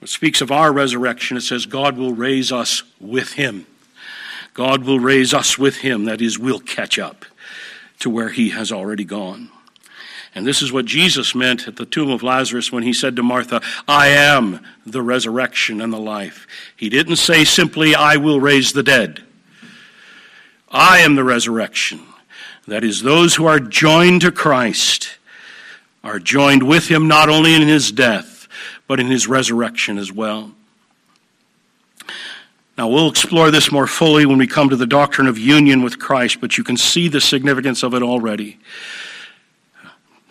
It 0.00 0.08
speaks 0.08 0.40
of 0.40 0.50
our 0.50 0.72
resurrection. 0.72 1.36
It 1.36 1.42
says, 1.42 1.66
God 1.66 1.96
will 1.98 2.14
raise 2.14 2.50
us 2.50 2.82
with 2.98 3.34
him. 3.34 3.66
God 4.54 4.84
will 4.84 4.98
raise 4.98 5.34
us 5.34 5.58
with 5.58 5.76
him. 5.76 6.06
That 6.06 6.22
is, 6.22 6.38
we'll 6.38 6.60
catch 6.60 6.98
up 6.98 7.24
to 8.00 8.08
where 8.08 8.30
he 8.30 8.50
has 8.50 8.72
already 8.72 9.04
gone. 9.04 9.50
And 10.34 10.46
this 10.46 10.62
is 10.62 10.72
what 10.72 10.84
Jesus 10.84 11.34
meant 11.34 11.68
at 11.68 11.76
the 11.76 11.86
tomb 11.86 12.10
of 12.10 12.22
Lazarus 12.22 12.72
when 12.72 12.82
he 12.82 12.92
said 12.92 13.14
to 13.16 13.22
Martha, 13.22 13.60
I 13.86 14.08
am 14.08 14.60
the 14.84 15.02
resurrection 15.02 15.80
and 15.80 15.92
the 15.92 15.98
life. 15.98 16.46
He 16.76 16.88
didn't 16.88 17.16
say 17.16 17.44
simply, 17.44 17.94
I 17.94 18.16
will 18.16 18.40
raise 18.40 18.72
the 18.72 18.82
dead. 18.82 19.22
I 20.70 21.00
am 21.00 21.14
the 21.14 21.22
resurrection. 21.22 22.00
That 22.66 22.84
is, 22.84 23.02
those 23.02 23.34
who 23.34 23.44
are 23.46 23.60
joined 23.60 24.22
to 24.22 24.32
Christ 24.32 25.18
are 26.02 26.18
joined 26.18 26.62
with 26.62 26.88
him 26.88 27.08
not 27.08 27.28
only 27.28 27.54
in 27.54 27.62
his 27.62 27.92
death, 27.92 28.48
but 28.86 29.00
in 29.00 29.08
his 29.08 29.26
resurrection 29.26 29.98
as 29.98 30.12
well. 30.12 30.52
Now, 32.76 32.88
we'll 32.88 33.08
explore 33.08 33.50
this 33.50 33.70
more 33.70 33.86
fully 33.86 34.26
when 34.26 34.38
we 34.38 34.46
come 34.46 34.68
to 34.68 34.76
the 34.76 34.86
doctrine 34.86 35.26
of 35.26 35.38
union 35.38 35.82
with 35.82 35.98
Christ, 35.98 36.40
but 36.40 36.58
you 36.58 36.64
can 36.64 36.76
see 36.76 37.08
the 37.08 37.20
significance 37.20 37.82
of 37.82 37.94
it 37.94 38.02
already. 38.02 38.58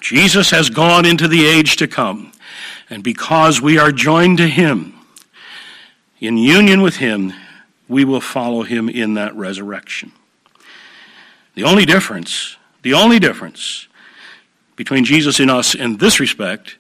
Jesus 0.02 0.50
has 0.50 0.69
gone 0.69 1.06
into 1.06 1.30
the 1.30 1.46
age 1.46 1.78
to 1.78 1.88
come, 1.88 2.34
and 2.89 3.02
because 3.02 3.62
we 3.62 3.78
are 3.78 3.93
joined 3.93 4.39
to 4.39 4.48
him, 4.48 4.93
in 6.19 6.38
union 6.38 6.82
with 6.82 6.98
him, 6.98 7.32
we 7.88 8.04
will 8.04 8.22
follow 8.22 8.63
him 8.63 8.89
in 8.89 9.13
that 9.13 9.34
resurrection. 9.36 10.12
The 11.56 11.63
only 11.63 11.86
difference, 11.86 12.58
the 12.82 12.94
only 12.94 13.20
difference 13.20 13.88
between 14.76 15.06
Jesus 15.06 15.39
and 15.39 15.52
us 15.52 15.76
in 15.76 15.98
this 15.98 16.20
respect 16.20 16.78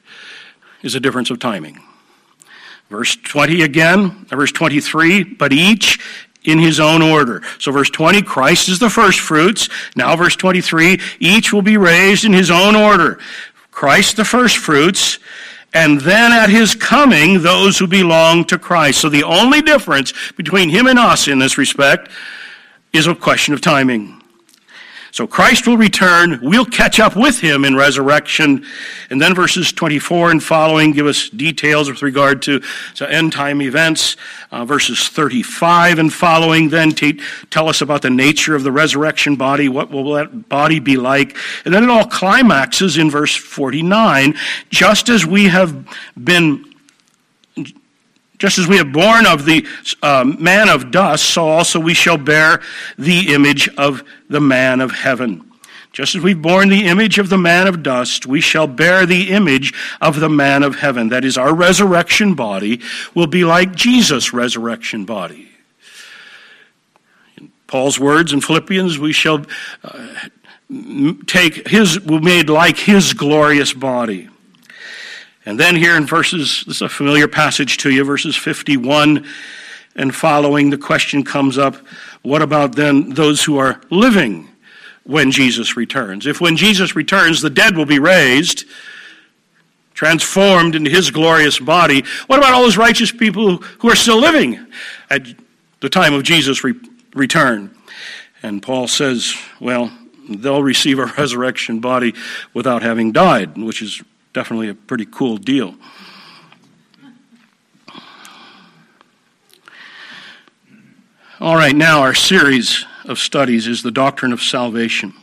is 0.81 0.95
a 0.95 0.99
difference 0.99 1.29
of 1.29 1.39
timing. 1.39 1.79
Verse 2.89 3.15
20 3.15 3.61
again, 3.61 4.25
uh, 4.31 4.35
verse 4.35 4.51
23, 4.51 5.23
but 5.23 5.53
each 5.53 5.99
in 6.43 6.59
his 6.59 6.79
own 6.79 7.01
order. 7.01 7.41
So 7.59 7.71
verse 7.71 7.89
20, 7.89 8.21
Christ 8.21 8.67
is 8.67 8.79
the 8.79 8.89
first 8.89 9.19
fruits. 9.19 9.69
Now 9.95 10.15
verse 10.15 10.35
23, 10.35 10.99
each 11.19 11.53
will 11.53 11.61
be 11.61 11.77
raised 11.77 12.25
in 12.25 12.33
his 12.33 12.51
own 12.51 12.75
order. 12.75 13.19
Christ 13.71 14.17
the 14.17 14.25
first 14.25 14.57
fruits, 14.57 15.19
and 15.73 16.01
then 16.01 16.31
at 16.31 16.49
his 16.49 16.75
coming, 16.75 17.41
those 17.41 17.79
who 17.79 17.87
belong 17.87 18.45
to 18.45 18.59
Christ. 18.59 19.01
So 19.01 19.09
the 19.09 19.23
only 19.23 19.61
difference 19.61 20.13
between 20.33 20.69
him 20.69 20.85
and 20.85 20.99
us 20.99 21.27
in 21.27 21.39
this 21.39 21.57
respect 21.57 22.09
is 22.91 23.07
a 23.07 23.15
question 23.15 23.53
of 23.53 23.61
timing. 23.61 24.22
So 25.13 25.27
Christ 25.27 25.67
will 25.67 25.77
return. 25.77 26.39
We'll 26.41 26.65
catch 26.65 26.99
up 26.99 27.15
with 27.15 27.39
him 27.39 27.65
in 27.65 27.75
resurrection. 27.75 28.65
And 29.11 29.21
then 29.21 29.35
verses 29.35 29.71
24 29.71 30.31
and 30.31 30.43
following 30.43 30.91
give 30.91 31.05
us 31.05 31.29
details 31.29 31.87
with 31.87 32.01
regard 32.01 32.41
to, 32.41 32.63
to 32.95 33.07
end 33.07 33.31
time 33.31 33.61
events. 33.61 34.17
Uh, 34.51 34.65
verses 34.65 35.07
35 35.09 35.99
and 35.99 36.11
following 36.11 36.69
then 36.69 36.93
tell 37.51 37.69
us 37.69 37.81
about 37.81 38.01
the 38.01 38.09
nature 38.09 38.55
of 38.55 38.63
the 38.63 38.71
resurrection 38.71 39.35
body. 39.35 39.69
What 39.69 39.91
will 39.91 40.13
that 40.13 40.49
body 40.49 40.79
be 40.79 40.97
like? 40.97 41.37
And 41.63 41.71
then 41.71 41.83
it 41.83 41.91
all 41.91 42.05
climaxes 42.05 42.97
in 42.97 43.11
verse 43.11 43.35
49, 43.35 44.33
just 44.71 45.09
as 45.09 45.27
we 45.27 45.43
have 45.45 45.87
been 46.23 46.72
Just 48.43 48.57
as 48.57 48.67
we 48.67 48.75
have 48.75 48.91
borne 48.91 49.25
of 49.25 49.45
the 49.45 49.65
um, 50.01 50.35
man 50.43 50.67
of 50.67 50.91
dust, 50.91 51.23
so 51.29 51.47
also 51.47 51.79
we 51.79 51.93
shall 51.93 52.17
bear 52.17 52.61
the 52.97 53.33
image 53.33 53.69
of 53.77 54.03
the 54.27 54.41
man 54.41 54.81
of 54.81 54.91
heaven. 54.91 55.49
Just 55.93 56.13
as 56.15 56.21
we've 56.21 56.41
borne 56.41 56.67
the 56.67 56.87
image 56.87 57.19
of 57.19 57.29
the 57.29 57.37
man 57.37 57.67
of 57.67 57.83
dust, 57.83 58.25
we 58.25 58.41
shall 58.41 58.67
bear 58.67 59.05
the 59.05 59.29
image 59.29 59.73
of 60.01 60.19
the 60.19 60.27
man 60.27 60.63
of 60.63 60.75
heaven. 60.75 61.07
That 61.07 61.23
is, 61.23 61.37
our 61.37 61.55
resurrection 61.55 62.33
body 62.33 62.81
will 63.15 63.27
be 63.27 63.45
like 63.45 63.75
Jesus' 63.75 64.33
resurrection 64.33 65.05
body. 65.05 65.47
In 67.37 67.49
Paul's 67.67 67.97
words 67.97 68.33
in 68.33 68.41
Philippians, 68.41 68.99
we 68.99 69.13
shall 69.13 69.45
uh, 69.85 70.15
take 71.27 71.65
his, 71.69 71.97
we 72.01 72.19
made 72.19 72.49
like 72.49 72.75
his 72.75 73.13
glorious 73.13 73.71
body. 73.71 74.27
And 75.45 75.59
then 75.59 75.75
here 75.75 75.97
in 75.97 76.05
verses, 76.05 76.63
this 76.65 76.77
is 76.77 76.81
a 76.81 76.89
familiar 76.89 77.27
passage 77.27 77.77
to 77.77 77.91
you, 77.91 78.03
verses 78.03 78.35
51 78.35 79.25
and 79.95 80.13
following, 80.13 80.69
the 80.69 80.77
question 80.77 81.23
comes 81.23 81.57
up 81.57 81.75
what 82.21 82.41
about 82.41 82.75
then 82.75 83.09
those 83.09 83.43
who 83.43 83.57
are 83.57 83.81
living 83.89 84.47
when 85.03 85.29
Jesus 85.29 85.75
returns? 85.75 86.25
If 86.25 86.39
when 86.39 86.55
Jesus 86.55 86.95
returns, 86.95 87.41
the 87.41 87.49
dead 87.49 87.75
will 87.75 87.85
be 87.85 87.99
raised, 87.99 88.63
transformed 89.93 90.75
into 90.75 90.89
his 90.89 91.11
glorious 91.11 91.59
body, 91.59 92.03
what 92.27 92.39
about 92.39 92.53
all 92.53 92.63
those 92.63 92.77
righteous 92.77 93.11
people 93.11 93.57
who 93.57 93.89
are 93.89 93.95
still 93.95 94.19
living 94.19 94.65
at 95.09 95.27
the 95.81 95.89
time 95.89 96.13
of 96.13 96.23
Jesus' 96.23 96.63
re- 96.63 96.79
return? 97.13 97.75
And 98.41 98.63
Paul 98.63 98.87
says, 98.87 99.35
well, 99.59 99.91
they'll 100.29 100.63
receive 100.63 100.99
a 100.99 101.05
resurrection 101.17 101.79
body 101.79 102.13
without 102.53 102.83
having 102.83 103.11
died, 103.11 103.57
which 103.57 103.81
is 103.81 104.01
definitely 104.33 104.67
a 104.67 104.73
pretty 104.73 105.05
cool 105.05 105.37
deal. 105.37 105.75
All 111.39 111.55
right, 111.55 111.75
now 111.75 112.01
our 112.01 112.15
series 112.15 112.85
of 113.05 113.19
studies 113.19 113.67
is 113.67 113.83
the 113.83 113.91
doctrine 113.91 114.33
of 114.33 114.41
salvation. 114.41 115.13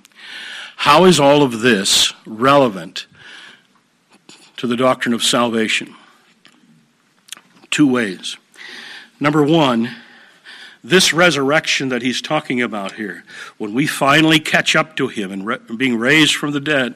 How 0.76 1.04
is 1.04 1.18
all 1.18 1.42
of 1.42 1.60
this 1.60 2.12
relevant 2.26 3.06
to 4.56 4.66
the 4.66 4.76
doctrine 4.76 5.14
of 5.14 5.22
salvation? 5.22 5.94
Two 7.70 7.90
ways. 7.90 8.36
Number 9.18 9.42
one, 9.42 9.96
this 10.82 11.12
resurrection 11.12 11.88
that 11.90 12.02
he's 12.02 12.22
talking 12.22 12.62
about 12.62 12.92
here, 12.92 13.24
when 13.58 13.74
we 13.74 13.86
finally 13.86 14.40
catch 14.40 14.74
up 14.74 14.96
to 14.96 15.08
him 15.08 15.30
and 15.30 15.46
re- 15.46 15.58
being 15.76 15.98
raised 15.98 16.34
from 16.34 16.52
the 16.52 16.60
dead, 16.60 16.94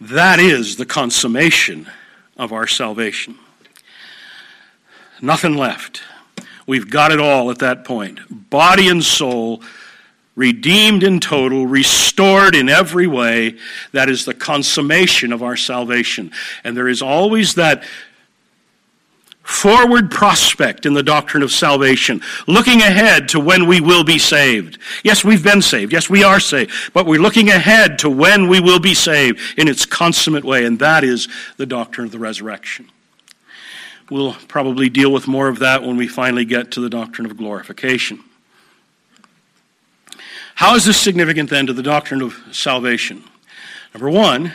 that 0.00 0.38
is 0.38 0.76
the 0.76 0.86
consummation 0.86 1.88
of 2.36 2.52
our 2.52 2.66
salvation. 2.66 3.38
Nothing 5.22 5.56
left. 5.56 6.02
We've 6.66 6.90
got 6.90 7.12
it 7.12 7.20
all 7.20 7.50
at 7.50 7.60
that 7.60 7.84
point. 7.84 8.50
Body 8.50 8.88
and 8.88 9.02
soul, 9.02 9.62
redeemed 10.34 11.02
in 11.02 11.20
total, 11.20 11.66
restored 11.66 12.54
in 12.54 12.68
every 12.68 13.06
way. 13.06 13.56
That 13.92 14.10
is 14.10 14.24
the 14.24 14.34
consummation 14.34 15.32
of 15.32 15.42
our 15.42 15.56
salvation. 15.56 16.32
And 16.64 16.76
there 16.76 16.88
is 16.88 17.00
always 17.00 17.54
that 17.54 17.84
forward 19.46 20.10
prospect 20.10 20.86
in 20.86 20.94
the 20.94 21.02
doctrine 21.02 21.42
of 21.42 21.52
salvation, 21.52 22.20
looking 22.48 22.82
ahead 22.82 23.28
to 23.28 23.40
when 23.40 23.66
we 23.66 23.80
will 23.80 24.02
be 24.02 24.18
saved. 24.18 24.78
Yes, 25.04 25.24
we've 25.24 25.44
been 25.44 25.62
saved. 25.62 25.92
Yes, 25.92 26.10
we 26.10 26.24
are 26.24 26.40
saved. 26.40 26.72
But 26.92 27.06
we're 27.06 27.20
looking 27.20 27.48
ahead 27.48 27.98
to 28.00 28.10
when 28.10 28.48
we 28.48 28.60
will 28.60 28.80
be 28.80 28.92
saved 28.92 29.40
in 29.56 29.68
its 29.68 29.86
consummate 29.86 30.44
way, 30.44 30.64
and 30.64 30.78
that 30.80 31.04
is 31.04 31.28
the 31.56 31.66
doctrine 31.66 32.06
of 32.06 32.12
the 32.12 32.18
resurrection. 32.18 32.90
We'll 34.10 34.34
probably 34.48 34.88
deal 34.88 35.12
with 35.12 35.28
more 35.28 35.48
of 35.48 35.60
that 35.60 35.82
when 35.82 35.96
we 35.96 36.08
finally 36.08 36.44
get 36.44 36.72
to 36.72 36.80
the 36.80 36.90
doctrine 36.90 37.26
of 37.26 37.36
glorification. 37.36 38.20
How 40.56 40.74
is 40.74 40.84
this 40.84 41.00
significant 41.00 41.50
then 41.50 41.66
to 41.66 41.72
the 41.72 41.82
doctrine 41.82 42.22
of 42.22 42.34
salvation? 42.50 43.22
Number 43.94 44.10
one, 44.10 44.52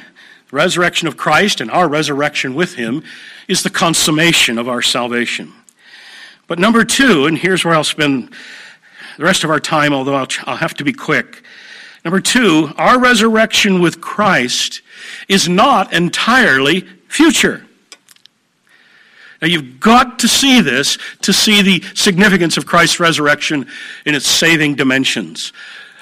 resurrection 0.51 1.07
of 1.07 1.17
Christ 1.17 1.61
and 1.61 1.71
our 1.71 1.87
resurrection 1.87 2.53
with 2.53 2.75
him 2.75 3.03
is 3.47 3.63
the 3.63 3.69
consummation 3.69 4.57
of 4.57 4.67
our 4.67 4.81
salvation. 4.81 5.53
But 6.47 6.59
number 6.59 6.83
two, 6.83 7.25
and 7.25 7.37
here's 7.37 7.63
where 7.63 7.73
I'll 7.73 7.83
spend 7.83 8.33
the 9.17 9.23
rest 9.23 9.43
of 9.43 9.49
our 9.49 9.59
time, 9.59 9.93
although 9.93 10.15
I'll, 10.15 10.27
I'll 10.45 10.57
have 10.57 10.73
to 10.75 10.83
be 10.83 10.93
quick. 10.93 11.43
Number 12.03 12.19
two, 12.19 12.71
our 12.77 12.99
resurrection 12.99 13.79
with 13.79 14.01
Christ 14.01 14.81
is 15.27 15.47
not 15.47 15.93
entirely 15.93 16.81
future. 17.07 17.65
Now, 19.41 19.47
you've 19.47 19.79
got 19.79 20.19
to 20.19 20.27
see 20.27 20.61
this 20.61 20.97
to 21.21 21.33
see 21.33 21.61
the 21.61 21.83
significance 21.95 22.57
of 22.57 22.65
Christ's 22.65 22.99
resurrection 22.99 23.65
in 24.05 24.13
its 24.13 24.27
saving 24.27 24.75
dimensions. 24.75 25.51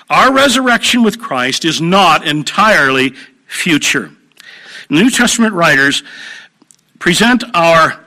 Our 0.09 0.33
resurrection 0.33 1.03
with 1.03 1.21
Christ 1.21 1.63
is 1.63 1.79
not 1.79 2.27
entirely 2.27 3.13
future. 3.45 4.11
New 4.89 5.09
Testament 5.09 5.53
writers 5.53 6.03
present 6.99 7.43
our 7.53 7.99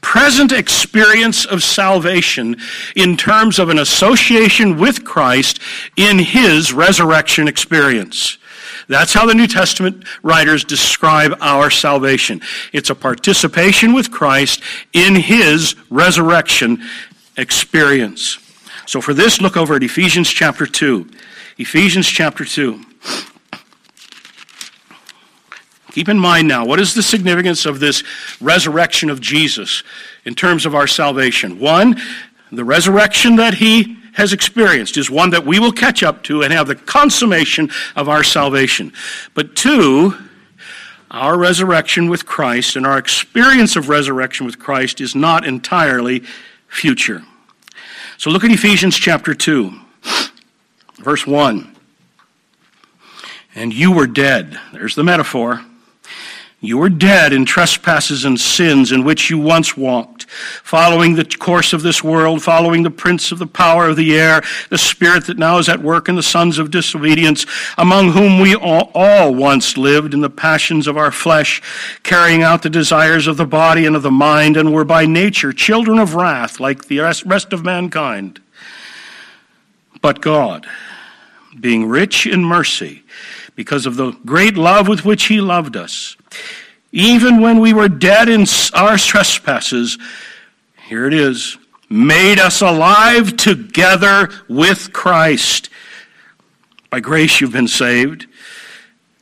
present 0.00 0.52
experience 0.52 1.44
of 1.44 1.62
salvation 1.62 2.56
in 2.96 3.16
terms 3.16 3.58
of 3.58 3.68
an 3.68 3.78
association 3.78 4.78
with 4.78 5.04
Christ 5.04 5.60
in 5.96 6.18
his 6.18 6.72
resurrection 6.72 7.48
experience. 7.48 8.38
That's 8.88 9.12
how 9.12 9.26
the 9.26 9.34
New 9.34 9.46
Testament 9.46 10.04
writers 10.22 10.64
describe 10.64 11.36
our 11.40 11.68
salvation. 11.68 12.40
It's 12.72 12.90
a 12.90 12.94
participation 12.94 13.92
with 13.92 14.10
Christ 14.10 14.62
in 14.94 15.14
his 15.14 15.74
resurrection 15.90 16.82
experience. 17.36 18.38
So 18.86 19.02
for 19.02 19.12
this, 19.12 19.42
look 19.42 19.56
over 19.58 19.74
at 19.74 19.82
Ephesians 19.82 20.30
chapter 20.30 20.64
2. 20.64 21.06
Ephesians 21.58 22.06
chapter 22.06 22.44
2. 22.44 22.82
Keep 25.92 26.08
in 26.08 26.18
mind 26.18 26.46
now, 26.46 26.66
what 26.66 26.80
is 26.80 26.94
the 26.94 27.02
significance 27.02 27.64
of 27.66 27.80
this 27.80 28.02
resurrection 28.40 29.10
of 29.10 29.20
Jesus 29.20 29.82
in 30.24 30.34
terms 30.34 30.66
of 30.66 30.74
our 30.74 30.86
salvation? 30.86 31.58
One, 31.58 32.00
the 32.52 32.64
resurrection 32.64 33.36
that 33.36 33.54
he 33.54 33.96
has 34.12 34.32
experienced 34.32 34.96
is 34.96 35.10
one 35.10 35.30
that 35.30 35.46
we 35.46 35.58
will 35.58 35.72
catch 35.72 36.02
up 36.02 36.22
to 36.24 36.42
and 36.42 36.52
have 36.52 36.66
the 36.66 36.74
consummation 36.74 37.70
of 37.96 38.08
our 38.08 38.24
salvation. 38.24 38.92
But 39.34 39.54
two, 39.54 40.14
our 41.10 41.38
resurrection 41.38 42.10
with 42.10 42.26
Christ 42.26 42.76
and 42.76 42.86
our 42.86 42.98
experience 42.98 43.76
of 43.76 43.88
resurrection 43.88 44.44
with 44.44 44.58
Christ 44.58 45.00
is 45.00 45.14
not 45.14 45.46
entirely 45.46 46.24
future. 46.68 47.22
So 48.18 48.30
look 48.30 48.44
at 48.44 48.50
Ephesians 48.50 48.96
chapter 48.96 49.34
2, 49.34 49.72
verse 50.96 51.26
1. 51.26 51.76
And 53.54 53.72
you 53.72 53.92
were 53.92 54.06
dead. 54.06 54.58
There's 54.72 54.94
the 54.94 55.04
metaphor. 55.04 55.64
You 56.60 56.78
were 56.78 56.88
dead 56.88 57.32
in 57.32 57.44
trespasses 57.44 58.24
and 58.24 58.38
sins 58.38 58.90
in 58.90 59.04
which 59.04 59.30
you 59.30 59.38
once 59.38 59.76
walked, 59.76 60.26
following 60.64 61.14
the 61.14 61.24
course 61.24 61.72
of 61.72 61.82
this 61.82 62.02
world, 62.02 62.42
following 62.42 62.82
the 62.82 62.90
prince 62.90 63.30
of 63.30 63.38
the 63.38 63.46
power 63.46 63.88
of 63.88 63.96
the 63.96 64.18
air, 64.18 64.42
the 64.68 64.76
spirit 64.76 65.28
that 65.28 65.38
now 65.38 65.58
is 65.58 65.68
at 65.68 65.80
work 65.80 66.08
in 66.08 66.16
the 66.16 66.22
sons 66.22 66.58
of 66.58 66.72
disobedience, 66.72 67.46
among 67.76 68.10
whom 68.10 68.40
we 68.40 68.56
all, 68.56 68.90
all 68.92 69.32
once 69.32 69.76
lived 69.78 70.14
in 70.14 70.20
the 70.20 70.28
passions 70.28 70.88
of 70.88 70.96
our 70.96 71.12
flesh, 71.12 71.62
carrying 72.02 72.42
out 72.42 72.62
the 72.62 72.70
desires 72.70 73.28
of 73.28 73.36
the 73.36 73.46
body 73.46 73.86
and 73.86 73.94
of 73.94 74.02
the 74.02 74.10
mind, 74.10 74.56
and 74.56 74.74
were 74.74 74.84
by 74.84 75.06
nature 75.06 75.52
children 75.52 76.00
of 76.00 76.16
wrath 76.16 76.58
like 76.58 76.86
the 76.86 76.98
rest 76.98 77.52
of 77.52 77.64
mankind. 77.64 78.40
But 80.00 80.20
God, 80.20 80.66
being 81.60 81.86
rich 81.86 82.26
in 82.26 82.44
mercy, 82.44 83.04
because 83.54 83.86
of 83.86 83.94
the 83.94 84.10
great 84.26 84.56
love 84.56 84.88
with 84.88 85.04
which 85.04 85.26
he 85.26 85.40
loved 85.40 85.76
us. 85.76 86.16
Even 86.92 87.40
when 87.40 87.60
we 87.60 87.72
were 87.72 87.88
dead 87.88 88.28
in 88.28 88.46
our 88.74 88.96
trespasses, 88.96 89.98
here 90.88 91.06
it 91.06 91.12
is, 91.12 91.58
made 91.90 92.38
us 92.38 92.60
alive 92.62 93.36
together 93.36 94.30
with 94.48 94.92
Christ. 94.92 95.68
By 96.90 97.00
grace 97.00 97.40
you've 97.40 97.52
been 97.52 97.68
saved, 97.68 98.26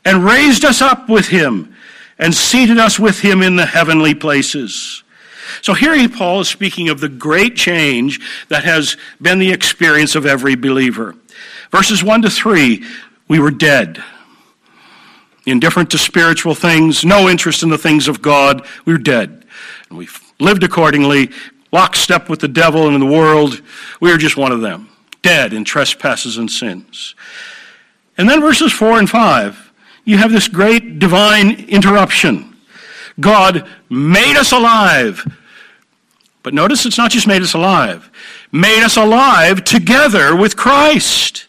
and 0.05 0.25
raised 0.25 0.65
us 0.65 0.81
up 0.81 1.09
with 1.09 1.29
him, 1.29 1.75
and 2.19 2.33
seated 2.33 2.79
us 2.79 2.99
with 2.99 3.21
him 3.21 3.43
in 3.43 3.57
the 3.57 3.67
heavenly 3.67 4.15
places. 4.15 5.03
So 5.63 5.75
here 5.75 6.09
Paul 6.09 6.41
is 6.41 6.49
speaking 6.49 6.89
of 6.89 7.01
the 7.01 7.09
great 7.09 7.57
change 7.57 8.21
that 8.49 8.65
has 8.65 8.97
been 9.21 9.39
the 9.39 9.53
experience 9.53 10.15
of 10.15 10.27
every 10.27 10.55
believer. 10.55 11.17
Verses 11.71 12.05
1 12.05 12.23
to 12.23 12.31
3, 12.31 12.85
we 13.29 13.39
were 13.41 13.51
dead 13.51 14.03
indifferent 15.47 15.91
to 15.93 15.99
spiritual 15.99 16.55
things, 16.55 17.05
no 17.05 17.29
interest 17.29 17.63
in 17.63 17.69
the 17.69 17.79
things 17.79 18.09
of 18.09 18.21
God. 18.21 18.67
We 18.85 18.93
were 18.93 18.99
dead. 18.99 19.45
And 19.89 19.99
we 19.99 20.09
lived 20.41 20.63
accordingly, 20.63 21.31
lockstep 21.73 22.29
with 22.29 22.41
the 22.41 22.49
devil 22.49 22.87
and 22.87 22.95
in 22.95 23.01
the 23.01 23.15
world. 23.15 23.63
We 24.01 24.11
were 24.11 24.19
just 24.19 24.37
one 24.37 24.53
of 24.53 24.61
them, 24.61 24.89
dead 25.23 25.53
in 25.53 25.65
trespasses 25.65 26.37
and 26.37 26.51
sins. 26.51 27.15
And 28.19 28.29
then 28.29 28.41
verses 28.41 28.73
4 28.73 28.99
and 28.99 29.09
5, 29.09 29.73
you 30.05 30.19
have 30.19 30.33
this 30.33 30.49
great 30.49 30.99
divine 30.99 31.67
interruption. 31.69 32.57
God 33.19 33.69
made 33.89 34.37
us 34.37 34.53
alive 34.53 35.27
But 36.47 36.55
notice 36.55 36.87
it's 36.87 36.97
not 36.97 37.11
just 37.11 37.27
made 37.27 37.43
us 37.43 37.55
alive, 37.55 38.09
made 38.53 38.85
us 38.85 38.97
alive 38.97 39.65
together 39.65 40.37
with 40.37 40.57
Christ. 40.57 41.49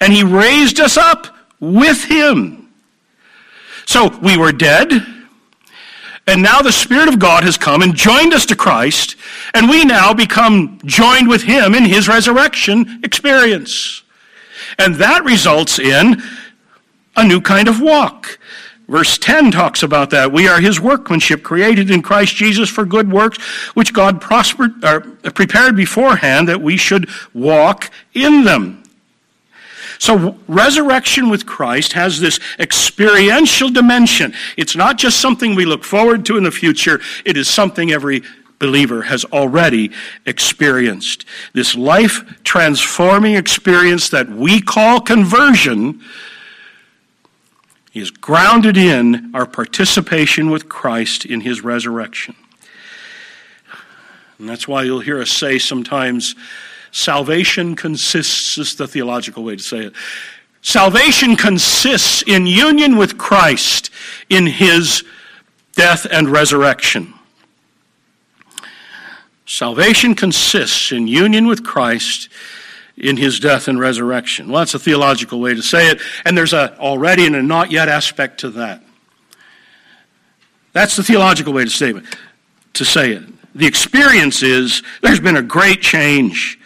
And 0.00 0.12
he 0.12 0.24
raised 0.24 0.80
us 0.80 0.96
up 0.96 1.28
with 1.60 2.02
him. 2.02 2.63
So 3.86 4.16
we 4.18 4.36
were 4.36 4.52
dead, 4.52 4.92
and 6.26 6.42
now 6.42 6.62
the 6.62 6.72
Spirit 6.72 7.08
of 7.08 7.18
God 7.18 7.44
has 7.44 7.58
come 7.58 7.82
and 7.82 7.94
joined 7.94 8.32
us 8.32 8.46
to 8.46 8.56
Christ, 8.56 9.16
and 9.52 9.68
we 9.68 9.84
now 9.84 10.14
become 10.14 10.78
joined 10.84 11.28
with 11.28 11.42
him 11.42 11.74
in 11.74 11.84
his 11.84 12.08
resurrection 12.08 13.00
experience. 13.04 14.02
And 14.78 14.94
that 14.96 15.24
results 15.24 15.78
in 15.78 16.22
a 17.16 17.26
new 17.26 17.40
kind 17.40 17.68
of 17.68 17.80
walk. 17.80 18.38
Verse 18.88 19.16
10 19.16 19.50
talks 19.50 19.82
about 19.82 20.10
that. 20.10 20.30
We 20.30 20.46
are 20.46 20.60
his 20.60 20.80
workmanship, 20.80 21.42
created 21.42 21.90
in 21.90 22.02
Christ 22.02 22.36
Jesus 22.36 22.68
for 22.68 22.84
good 22.84 23.10
works, 23.10 23.38
which 23.74 23.94
God 23.94 24.20
prospered, 24.20 24.84
or 24.84 25.00
prepared 25.00 25.76
beforehand 25.76 26.48
that 26.48 26.60
we 26.60 26.76
should 26.76 27.08
walk 27.32 27.90
in 28.12 28.44
them. 28.44 28.83
So, 29.98 30.38
resurrection 30.48 31.30
with 31.30 31.46
Christ 31.46 31.92
has 31.92 32.20
this 32.20 32.40
experiential 32.58 33.70
dimension. 33.70 34.34
It's 34.56 34.76
not 34.76 34.98
just 34.98 35.20
something 35.20 35.54
we 35.54 35.66
look 35.66 35.84
forward 35.84 36.26
to 36.26 36.36
in 36.36 36.44
the 36.44 36.50
future, 36.50 37.00
it 37.24 37.36
is 37.36 37.48
something 37.48 37.92
every 37.92 38.22
believer 38.58 39.02
has 39.02 39.24
already 39.26 39.90
experienced. 40.26 41.24
This 41.52 41.74
life 41.74 42.42
transforming 42.44 43.34
experience 43.34 44.08
that 44.10 44.28
we 44.28 44.60
call 44.60 45.00
conversion 45.00 46.00
is 47.92 48.10
grounded 48.10 48.76
in 48.76 49.30
our 49.34 49.46
participation 49.46 50.50
with 50.50 50.68
Christ 50.68 51.24
in 51.24 51.40
his 51.40 51.62
resurrection. 51.62 52.34
And 54.38 54.48
that's 54.48 54.66
why 54.66 54.82
you'll 54.82 55.00
hear 55.00 55.20
us 55.20 55.30
say 55.30 55.58
sometimes, 55.58 56.34
salvation 56.94 57.74
consists, 57.74 58.56
is 58.56 58.76
the 58.76 58.86
theological 58.86 59.42
way 59.42 59.56
to 59.56 59.62
say 59.62 59.78
it. 59.78 59.92
Salvation 60.62 61.36
consists 61.36 62.22
in 62.22 62.46
union 62.46 62.96
with 62.96 63.18
Christ 63.18 63.90
in 64.30 64.46
his 64.46 65.04
death 65.72 66.06
and 66.10 66.28
resurrection. 66.28 67.12
Salvation 69.44 70.14
consists 70.14 70.92
in 70.92 71.06
union 71.06 71.46
with 71.46 71.64
Christ 71.64 72.28
in 72.96 73.16
his 73.16 73.40
death 73.40 73.66
and 73.66 73.78
resurrection. 73.78 74.48
Well, 74.48 74.60
that's 74.60 74.74
a 74.74 74.78
theological 74.78 75.40
way 75.40 75.52
to 75.52 75.62
say 75.62 75.90
it, 75.90 76.00
and 76.24 76.38
there's 76.38 76.52
a 76.52 76.78
already 76.78 77.26
and 77.26 77.34
a 77.34 77.42
not 77.42 77.72
yet 77.72 77.88
aspect 77.88 78.38
to 78.40 78.50
that. 78.50 78.82
That's 80.72 80.94
the 80.94 81.02
theological 81.02 81.52
way 81.52 81.64
to 81.64 81.70
say 81.70 81.90
it. 81.90 82.04
To 82.74 82.84
say 82.84 83.12
it. 83.12 83.24
The 83.54 83.66
experience 83.66 84.42
is 84.42 84.82
there's 85.02 85.20
been 85.20 85.36
a 85.36 85.42
great 85.42 85.82
change. 85.82 86.58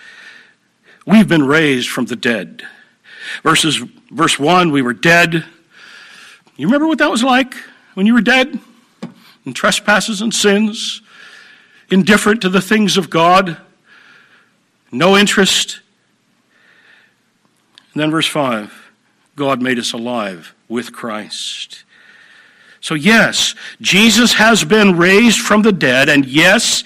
We've 1.08 1.26
been 1.26 1.46
raised 1.46 1.88
from 1.88 2.04
the 2.04 2.16
dead. 2.16 2.62
Verses 3.42 3.76
verse 4.10 4.38
1, 4.38 4.70
we 4.70 4.82
were 4.82 4.92
dead. 4.92 5.46
You 6.56 6.66
remember 6.66 6.86
what 6.86 6.98
that 6.98 7.10
was 7.10 7.22
like 7.22 7.54
when 7.94 8.04
you 8.04 8.12
were 8.12 8.20
dead? 8.20 8.60
In 9.46 9.54
trespasses 9.54 10.20
and 10.20 10.34
sins, 10.34 11.00
indifferent 11.90 12.42
to 12.42 12.50
the 12.50 12.60
things 12.60 12.98
of 12.98 13.08
God, 13.08 13.56
no 14.92 15.16
interest 15.16 15.80
and 17.98 18.02
then 18.04 18.10
verse 18.12 18.28
5 18.28 18.92
God 19.34 19.60
made 19.60 19.78
us 19.78 19.92
alive 19.92 20.54
with 20.68 20.92
Christ. 20.92 21.84
So, 22.80 22.94
yes, 22.94 23.56
Jesus 23.80 24.34
has 24.34 24.62
been 24.62 24.96
raised 24.96 25.40
from 25.40 25.62
the 25.62 25.72
dead, 25.72 26.08
and 26.08 26.24
yes, 26.24 26.84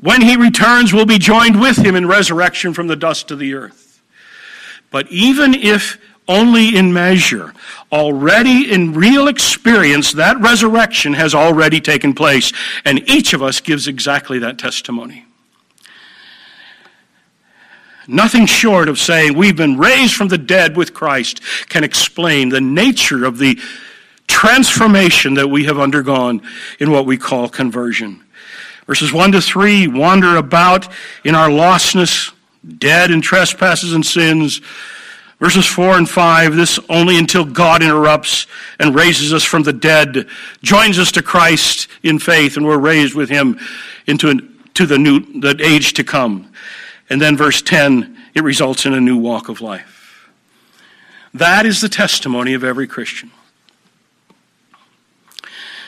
when 0.00 0.22
he 0.22 0.36
returns, 0.36 0.92
we'll 0.92 1.06
be 1.06 1.18
joined 1.18 1.60
with 1.60 1.76
him 1.76 1.94
in 1.94 2.06
resurrection 2.06 2.72
from 2.72 2.86
the 2.86 2.96
dust 2.96 3.30
of 3.30 3.38
the 3.38 3.54
earth. 3.54 4.02
But 4.90 5.10
even 5.10 5.54
if 5.54 5.98
only 6.26 6.76
in 6.76 6.92
measure, 6.92 7.52
already 7.92 8.72
in 8.72 8.94
real 8.94 9.28
experience, 9.28 10.12
that 10.12 10.40
resurrection 10.40 11.12
has 11.12 11.34
already 11.34 11.80
taken 11.80 12.14
place, 12.14 12.52
and 12.84 13.08
each 13.08 13.32
of 13.32 13.42
us 13.42 13.60
gives 13.60 13.88
exactly 13.88 14.38
that 14.38 14.58
testimony. 14.58 15.26
Nothing 18.06 18.46
short 18.46 18.88
of 18.88 18.98
saying 18.98 19.36
we've 19.36 19.56
been 19.56 19.76
raised 19.76 20.14
from 20.14 20.28
the 20.28 20.38
dead 20.38 20.76
with 20.76 20.94
Christ 20.94 21.40
can 21.68 21.84
explain 21.84 22.48
the 22.48 22.60
nature 22.60 23.24
of 23.24 23.38
the 23.38 23.58
transformation 24.26 25.34
that 25.34 25.48
we 25.48 25.64
have 25.64 25.78
undergone 25.78 26.40
in 26.78 26.90
what 26.90 27.06
we 27.06 27.16
call 27.18 27.48
conversion. 27.48 28.24
Verses 28.90 29.12
1 29.12 29.30
to 29.30 29.40
3 29.40 29.86
wander 29.86 30.34
about 30.34 30.88
in 31.22 31.36
our 31.36 31.48
lostness, 31.48 32.32
dead 32.78 33.12
in 33.12 33.20
trespasses 33.20 33.92
and 33.92 34.04
sins. 34.04 34.60
Verses 35.38 35.64
4 35.64 35.98
and 35.98 36.10
5, 36.10 36.56
this 36.56 36.80
only 36.88 37.16
until 37.16 37.44
God 37.44 37.84
interrupts 37.84 38.48
and 38.80 38.92
raises 38.92 39.32
us 39.32 39.44
from 39.44 39.62
the 39.62 39.72
dead, 39.72 40.26
joins 40.64 40.98
us 40.98 41.12
to 41.12 41.22
Christ 41.22 41.86
in 42.02 42.18
faith, 42.18 42.56
and 42.56 42.66
we're 42.66 42.78
raised 42.78 43.14
with 43.14 43.28
him 43.28 43.60
into 44.08 44.40
to 44.74 44.86
the 44.86 44.98
new 44.98 45.20
the 45.40 45.56
age 45.64 45.92
to 45.92 46.02
come. 46.02 46.50
And 47.08 47.22
then 47.22 47.36
verse 47.36 47.62
10, 47.62 48.18
it 48.34 48.42
results 48.42 48.86
in 48.86 48.92
a 48.92 49.00
new 49.00 49.16
walk 49.16 49.48
of 49.48 49.60
life. 49.60 50.28
That 51.32 51.64
is 51.64 51.80
the 51.80 51.88
testimony 51.88 52.54
of 52.54 52.64
every 52.64 52.88
Christian. 52.88 53.30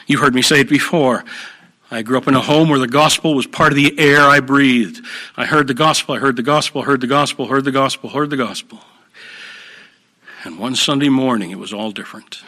You 0.07 0.19
heard 0.19 0.37
me 0.37 0.43
say 0.43 0.61
it 0.61 0.69
before. 0.69 1.25
I 1.93 2.01
grew 2.01 2.17
up 2.17 2.27
in 2.27 2.35
a 2.35 2.41
home 2.41 2.71
where 2.71 2.79
the 2.79 2.89
gospel 2.89 3.35
was 3.35 3.47
part 3.47 3.71
of 3.71 3.77
the 3.77 3.99
air 3.99 4.23
I 4.23 4.41
breathed. 4.41 5.05
I 5.37 5.45
heard 5.45 5.67
the 5.67 5.75
gospel, 5.75 6.15
I 6.15 6.19
heard 6.19 6.37
the 6.37 6.43
gospel, 6.43 6.83
heard 6.83 7.03
the 7.03 7.07
gospel, 7.07 7.49
heard 7.49 7.67
the 7.67 7.71
gospel, 7.71 8.09
heard 8.09 8.31
the 8.31 8.37
gospel. 8.39 8.81
And 10.43 10.59
one 10.59 10.75
Sunday 10.75 11.11
morning, 11.11 11.51
it 11.51 11.59
was 11.59 11.71
all 11.71 11.91
different. 11.91 12.45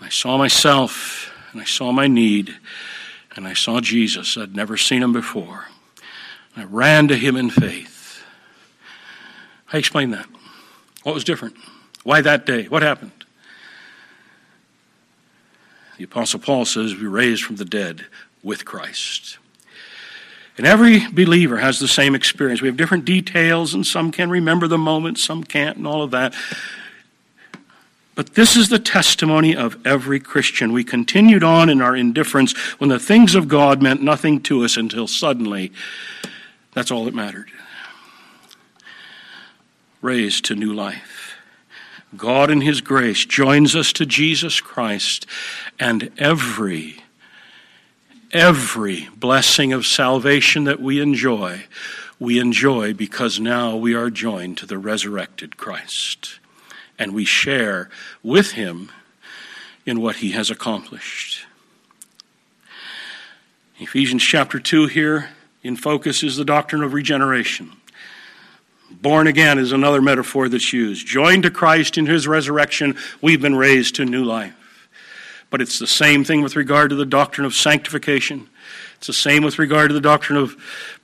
I 0.00 0.08
saw 0.08 0.38
myself, 0.38 1.32
and 1.50 1.60
I 1.60 1.64
saw 1.64 1.90
my 1.90 2.06
need, 2.06 2.56
and 3.34 3.48
I 3.48 3.54
saw 3.54 3.80
Jesus. 3.80 4.36
I'd 4.36 4.54
never 4.54 4.76
seen 4.76 5.02
him 5.02 5.12
before. 5.12 5.66
I 6.56 6.62
ran 6.62 7.08
to 7.08 7.16
him 7.16 7.34
in 7.34 7.50
faith. 7.50 8.22
I 9.72 9.78
explained 9.78 10.14
that. 10.14 10.26
What 11.02 11.16
was 11.16 11.24
different? 11.24 11.56
Why 12.04 12.20
that 12.20 12.46
day? 12.46 12.68
What 12.68 12.82
happened? 12.82 13.19
The 16.00 16.04
Apostle 16.04 16.40
Paul 16.40 16.64
says, 16.64 16.94
We 16.94 17.06
raised 17.06 17.44
from 17.44 17.56
the 17.56 17.64
dead 17.66 18.06
with 18.42 18.64
Christ. 18.64 19.36
And 20.56 20.66
every 20.66 21.06
believer 21.10 21.58
has 21.58 21.78
the 21.78 21.88
same 21.88 22.14
experience. 22.14 22.62
We 22.62 22.68
have 22.68 22.78
different 22.78 23.04
details, 23.04 23.74
and 23.74 23.86
some 23.86 24.10
can 24.10 24.30
remember 24.30 24.66
the 24.66 24.78
moment, 24.78 25.18
some 25.18 25.44
can't, 25.44 25.76
and 25.76 25.86
all 25.86 26.00
of 26.00 26.10
that. 26.12 26.32
But 28.14 28.34
this 28.34 28.56
is 28.56 28.70
the 28.70 28.78
testimony 28.78 29.54
of 29.54 29.76
every 29.86 30.20
Christian. 30.20 30.72
We 30.72 30.84
continued 30.84 31.44
on 31.44 31.68
in 31.68 31.82
our 31.82 31.94
indifference 31.94 32.56
when 32.78 32.88
the 32.88 32.98
things 32.98 33.34
of 33.34 33.46
God 33.46 33.82
meant 33.82 34.00
nothing 34.00 34.40
to 34.44 34.64
us 34.64 34.78
until 34.78 35.06
suddenly 35.06 35.70
that's 36.72 36.90
all 36.90 37.04
that 37.04 37.14
mattered. 37.14 37.50
Raised 40.00 40.46
to 40.46 40.54
new 40.54 40.72
life. 40.72 41.09
God, 42.16 42.50
in 42.50 42.60
His 42.60 42.80
grace, 42.80 43.24
joins 43.24 43.76
us 43.76 43.92
to 43.94 44.06
Jesus 44.06 44.60
Christ, 44.60 45.26
and 45.78 46.10
every, 46.18 46.96
every 48.32 49.08
blessing 49.16 49.72
of 49.72 49.86
salvation 49.86 50.64
that 50.64 50.80
we 50.80 51.00
enjoy, 51.00 51.64
we 52.18 52.38
enjoy 52.38 52.92
because 52.94 53.38
now 53.38 53.76
we 53.76 53.94
are 53.94 54.10
joined 54.10 54.58
to 54.58 54.66
the 54.66 54.78
resurrected 54.78 55.56
Christ. 55.56 56.38
And 56.98 57.14
we 57.14 57.24
share 57.24 57.88
with 58.22 58.52
Him 58.52 58.90
in 59.86 60.00
what 60.00 60.16
He 60.16 60.32
has 60.32 60.50
accomplished. 60.50 61.46
Ephesians 63.78 64.22
chapter 64.22 64.60
2 64.60 64.88
here 64.88 65.30
in 65.62 65.76
focus 65.76 66.22
is 66.22 66.36
the 66.36 66.44
doctrine 66.44 66.82
of 66.82 66.92
regeneration. 66.92 67.72
Born 68.90 69.26
again 69.26 69.58
is 69.58 69.72
another 69.72 70.02
metaphor 70.02 70.48
that's 70.48 70.72
used. 70.72 71.06
Joined 71.06 71.44
to 71.44 71.50
Christ 71.50 71.96
in 71.96 72.06
his 72.06 72.28
resurrection, 72.28 72.96
we've 73.22 73.40
been 73.40 73.56
raised 73.56 73.94
to 73.96 74.04
new 74.04 74.24
life. 74.24 74.54
But 75.48 75.60
it's 75.60 75.78
the 75.78 75.86
same 75.86 76.24
thing 76.24 76.42
with 76.42 76.56
regard 76.56 76.90
to 76.90 76.96
the 76.96 77.06
doctrine 77.06 77.44
of 77.44 77.54
sanctification. 77.54 78.48
It's 79.00 79.06
the 79.06 79.12
same 79.14 79.42
with 79.42 79.58
regard 79.58 79.88
to 79.88 79.94
the 79.94 80.00
doctrine 80.00 80.38
of 80.38 80.56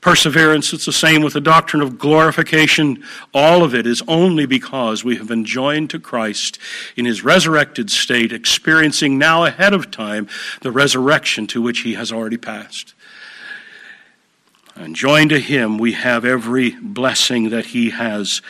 perseverance. 0.02 0.74
It's 0.74 0.84
the 0.84 0.92
same 0.92 1.22
with 1.22 1.32
the 1.32 1.40
doctrine 1.40 1.80
of 1.80 1.98
glorification. 1.98 3.02
All 3.32 3.64
of 3.64 3.74
it 3.74 3.86
is 3.86 4.02
only 4.06 4.44
because 4.44 5.02
we 5.02 5.16
have 5.16 5.28
been 5.28 5.46
joined 5.46 5.88
to 5.90 5.98
Christ 5.98 6.58
in 6.94 7.06
his 7.06 7.24
resurrected 7.24 7.90
state, 7.90 8.32
experiencing 8.32 9.16
now 9.16 9.46
ahead 9.46 9.72
of 9.72 9.90
time 9.90 10.28
the 10.60 10.70
resurrection 10.70 11.46
to 11.46 11.62
which 11.62 11.80
he 11.80 11.94
has 11.94 12.12
already 12.12 12.36
passed. 12.36 12.92
And 14.76 14.94
joined 14.94 15.30
to 15.30 15.40
him, 15.40 15.78
we 15.78 15.92
have 15.92 16.24
every 16.24 16.70
blessing 16.70 17.48
that 17.48 17.66
he 17.66 17.90
has 17.90 18.42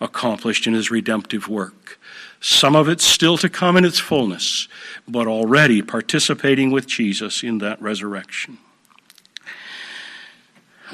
accomplished 0.00 0.66
in 0.66 0.74
his 0.74 0.90
redemptive 0.90 1.48
work. 1.48 1.98
some 2.44 2.74
of 2.74 2.88
it 2.88 3.00
still 3.00 3.38
to 3.38 3.48
come 3.48 3.76
in 3.76 3.84
its 3.84 4.00
fullness, 4.00 4.66
but 5.06 5.28
already 5.28 5.80
participating 5.80 6.72
with 6.72 6.88
Jesus 6.88 7.44
in 7.44 7.58
that 7.58 7.80
resurrection. 7.80 8.58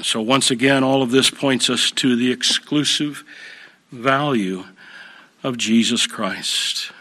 So, 0.02 0.20
once 0.20 0.50
again, 0.50 0.84
all 0.84 1.02
of 1.02 1.10
this 1.10 1.30
points 1.30 1.70
us 1.70 1.90
to 1.92 2.16
the 2.16 2.30
exclusive 2.30 3.24
value 3.90 4.64
of 5.42 5.56
Jesus 5.56 6.06
Christ. 6.06 6.92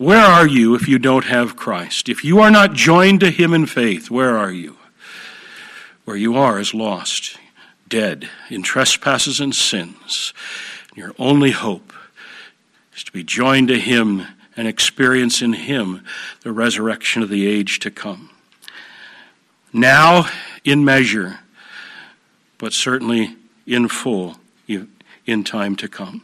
Where 0.00 0.24
are 0.24 0.46
you 0.46 0.74
if 0.74 0.88
you 0.88 0.98
don't 0.98 1.26
have 1.26 1.56
Christ? 1.56 2.08
If 2.08 2.24
you 2.24 2.40
are 2.40 2.50
not 2.50 2.72
joined 2.72 3.20
to 3.20 3.30
Him 3.30 3.52
in 3.52 3.66
faith, 3.66 4.10
where 4.10 4.34
are 4.34 4.50
you? 4.50 4.78
Where 6.06 6.16
you 6.16 6.38
are 6.38 6.58
is 6.58 6.72
lost, 6.72 7.36
dead 7.86 8.30
in 8.48 8.62
trespasses 8.62 9.40
and 9.40 9.54
sins. 9.54 10.32
Your 10.96 11.14
only 11.18 11.50
hope 11.50 11.92
is 12.96 13.04
to 13.04 13.12
be 13.12 13.22
joined 13.22 13.68
to 13.68 13.78
Him 13.78 14.26
and 14.56 14.66
experience 14.66 15.42
in 15.42 15.52
Him 15.52 16.02
the 16.44 16.52
resurrection 16.52 17.22
of 17.22 17.28
the 17.28 17.46
age 17.46 17.78
to 17.80 17.90
come. 17.90 18.30
Now, 19.70 20.30
in 20.64 20.82
measure, 20.82 21.40
but 22.56 22.72
certainly 22.72 23.36
in 23.66 23.86
full 23.88 24.38
in 24.66 25.44
time 25.44 25.76
to 25.76 25.88
come. 25.88 26.22